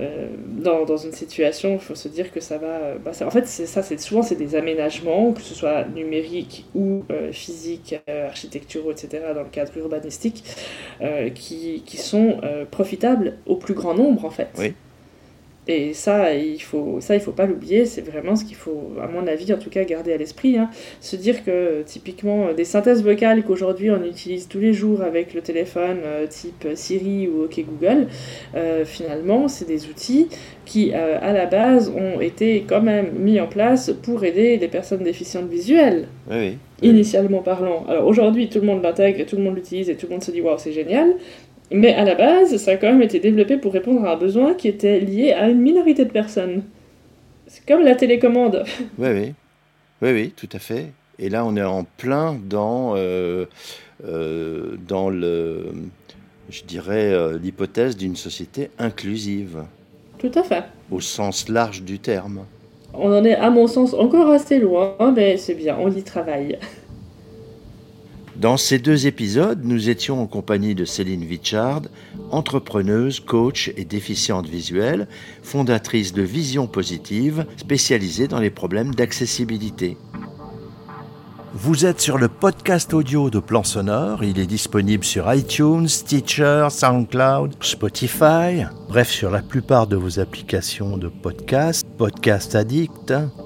euh, 0.00 0.28
dans, 0.46 0.84
dans, 0.84 0.96
une 0.96 1.12
situation, 1.12 1.74
il 1.74 1.80
faut 1.80 1.94
se 1.94 2.08
dire 2.08 2.32
que 2.32 2.40
ça 2.40 2.58
va. 2.58 2.94
Bah, 3.02 3.12
en 3.24 3.30
fait, 3.30 3.46
ça, 3.46 3.82
c'est 3.82 3.98
souvent 3.98 4.22
c'est 4.22 4.36
des 4.36 4.54
aménagements, 4.54 5.32
que 5.32 5.40
ce 5.40 5.54
soit 5.54 5.84
numériques 5.88 6.66
ou 6.74 7.04
physiques, 7.32 7.96
architecturaux, 8.06 8.92
etc., 8.92 9.24
dans 9.34 9.42
le 9.42 9.48
cadre 9.48 9.76
urbanistique, 9.76 10.44
qui, 11.34 11.82
qui 11.84 11.96
sont 11.96 12.40
profitables 12.70 13.38
au 13.46 13.56
plus 13.56 13.74
grand 13.74 13.94
nombre, 13.94 14.24
en 14.24 14.30
fait. 14.30 14.48
Oui. 14.58 14.74
Et 15.68 15.94
ça, 15.94 16.34
il 16.34 16.60
faut, 16.60 16.98
ça, 17.00 17.14
il 17.14 17.20
faut 17.20 17.32
pas 17.32 17.46
l'oublier. 17.46 17.86
C'est 17.86 18.00
vraiment 18.00 18.34
ce 18.34 18.44
qu'il 18.44 18.56
faut, 18.56 18.90
à 19.00 19.06
mon 19.06 19.26
avis, 19.28 19.52
en 19.52 19.58
tout 19.58 19.70
cas, 19.70 19.84
garder 19.84 20.12
à 20.12 20.16
l'esprit. 20.16 20.58
Hein. 20.58 20.68
Se 21.00 21.14
dire 21.14 21.44
que 21.44 21.82
typiquement 21.82 22.52
des 22.52 22.64
synthèses 22.64 23.02
vocales 23.04 23.44
qu'aujourd'hui 23.44 23.90
on 23.90 24.04
utilise 24.04 24.48
tous 24.48 24.58
les 24.58 24.72
jours 24.72 25.02
avec 25.02 25.34
le 25.34 25.40
téléphone, 25.40 25.98
euh, 26.04 26.26
type 26.26 26.66
Siri 26.74 27.28
ou 27.28 27.44
OK 27.44 27.64
Google, 27.64 28.08
euh, 28.56 28.84
finalement, 28.84 29.46
c'est 29.46 29.66
des 29.66 29.86
outils 29.86 30.28
qui, 30.64 30.92
euh, 30.94 31.18
à 31.20 31.32
la 31.32 31.46
base, 31.46 31.90
ont 31.90 32.20
été 32.20 32.64
quand 32.66 32.82
même 32.82 33.12
mis 33.18 33.40
en 33.40 33.46
place 33.46 33.92
pour 34.02 34.24
aider 34.24 34.56
les 34.56 34.68
personnes 34.68 35.04
déficientes 35.04 35.48
visuelles. 35.48 36.08
Oui, 36.30 36.58
Initialement 36.82 37.42
parlant. 37.42 37.84
Alors 37.86 38.08
aujourd'hui, 38.08 38.48
tout 38.48 38.58
le 38.58 38.66
monde 38.66 38.82
l'intègre 38.82 39.20
et 39.20 39.26
tout 39.26 39.36
le 39.36 39.42
monde 39.42 39.54
l'utilise 39.54 39.88
et 39.88 39.94
tout 39.94 40.06
le 40.06 40.12
monde 40.12 40.24
se 40.24 40.32
dit 40.32 40.40
waouh, 40.40 40.58
c'est 40.58 40.72
génial. 40.72 41.14
Mais 41.72 41.94
à 41.94 42.04
la 42.04 42.14
base, 42.14 42.56
ça 42.56 42.72
a 42.72 42.76
quand 42.76 42.88
même 42.88 43.02
été 43.02 43.18
développé 43.18 43.56
pour 43.56 43.72
répondre 43.72 44.04
à 44.04 44.12
un 44.12 44.16
besoin 44.16 44.54
qui 44.54 44.68
était 44.68 45.00
lié 45.00 45.32
à 45.32 45.48
une 45.48 45.60
minorité 45.60 46.04
de 46.04 46.10
personnes. 46.10 46.62
C'est 47.46 47.66
comme 47.66 47.82
la 47.82 47.94
télécommande. 47.94 48.64
Oui, 48.98 49.08
oui. 49.08 49.34
Oui, 50.02 50.12
oui, 50.12 50.32
tout 50.36 50.48
à 50.52 50.58
fait. 50.58 50.86
Et 51.18 51.28
là, 51.28 51.44
on 51.44 51.56
est 51.56 51.62
en 51.62 51.84
plein 51.84 52.34
dans, 52.34 52.94
euh, 52.96 53.46
euh, 54.04 54.76
dans 54.88 55.10
le, 55.10 55.66
je 56.50 56.64
dirais, 56.64 57.12
euh, 57.12 57.38
l'hypothèse 57.38 57.96
d'une 57.96 58.16
société 58.16 58.70
inclusive. 58.78 59.62
Tout 60.18 60.32
à 60.34 60.42
fait. 60.42 60.64
Au 60.90 61.00
sens 61.00 61.48
large 61.48 61.82
du 61.82 61.98
terme. 61.98 62.44
On 62.94 63.12
en 63.12 63.24
est, 63.24 63.34
à 63.34 63.50
mon 63.50 63.66
sens, 63.66 63.94
encore 63.94 64.30
assez 64.30 64.58
loin, 64.58 64.96
mais 65.14 65.36
c'est 65.36 65.54
bien, 65.54 65.76
on 65.78 65.90
y 65.90 66.02
travaille. 66.02 66.58
Dans 68.36 68.56
ces 68.56 68.78
deux 68.78 69.06
épisodes, 69.06 69.60
nous 69.62 69.90
étions 69.90 70.22
en 70.22 70.26
compagnie 70.26 70.74
de 70.74 70.86
Céline 70.86 71.24
Vichard, 71.24 71.82
entrepreneuse, 72.30 73.20
coach 73.20 73.70
et 73.76 73.84
déficiente 73.84 74.48
visuelle, 74.48 75.06
fondatrice 75.42 76.14
de 76.14 76.22
Vision 76.22 76.66
Positive, 76.66 77.44
spécialisée 77.58 78.28
dans 78.28 78.40
les 78.40 78.50
problèmes 78.50 78.94
d'accessibilité. 78.94 79.98
Vous 81.54 81.84
êtes 81.84 82.00
sur 82.00 82.16
le 82.16 82.28
podcast 82.28 82.94
audio 82.94 83.28
de 83.28 83.38
Plan 83.38 83.62
Sonore. 83.62 84.24
Il 84.24 84.38
est 84.38 84.46
disponible 84.46 85.04
sur 85.04 85.32
iTunes, 85.34 85.86
Stitcher, 85.86 86.68
SoundCloud, 86.70 87.56
Spotify, 87.60 88.64
bref, 88.88 89.10
sur 89.10 89.30
la 89.30 89.42
plupart 89.42 89.86
de 89.86 89.96
vos 89.96 90.18
applications 90.18 90.96
de 90.96 91.08
podcast, 91.08 91.86
Podcast 91.98 92.54
Addict, 92.54 93.12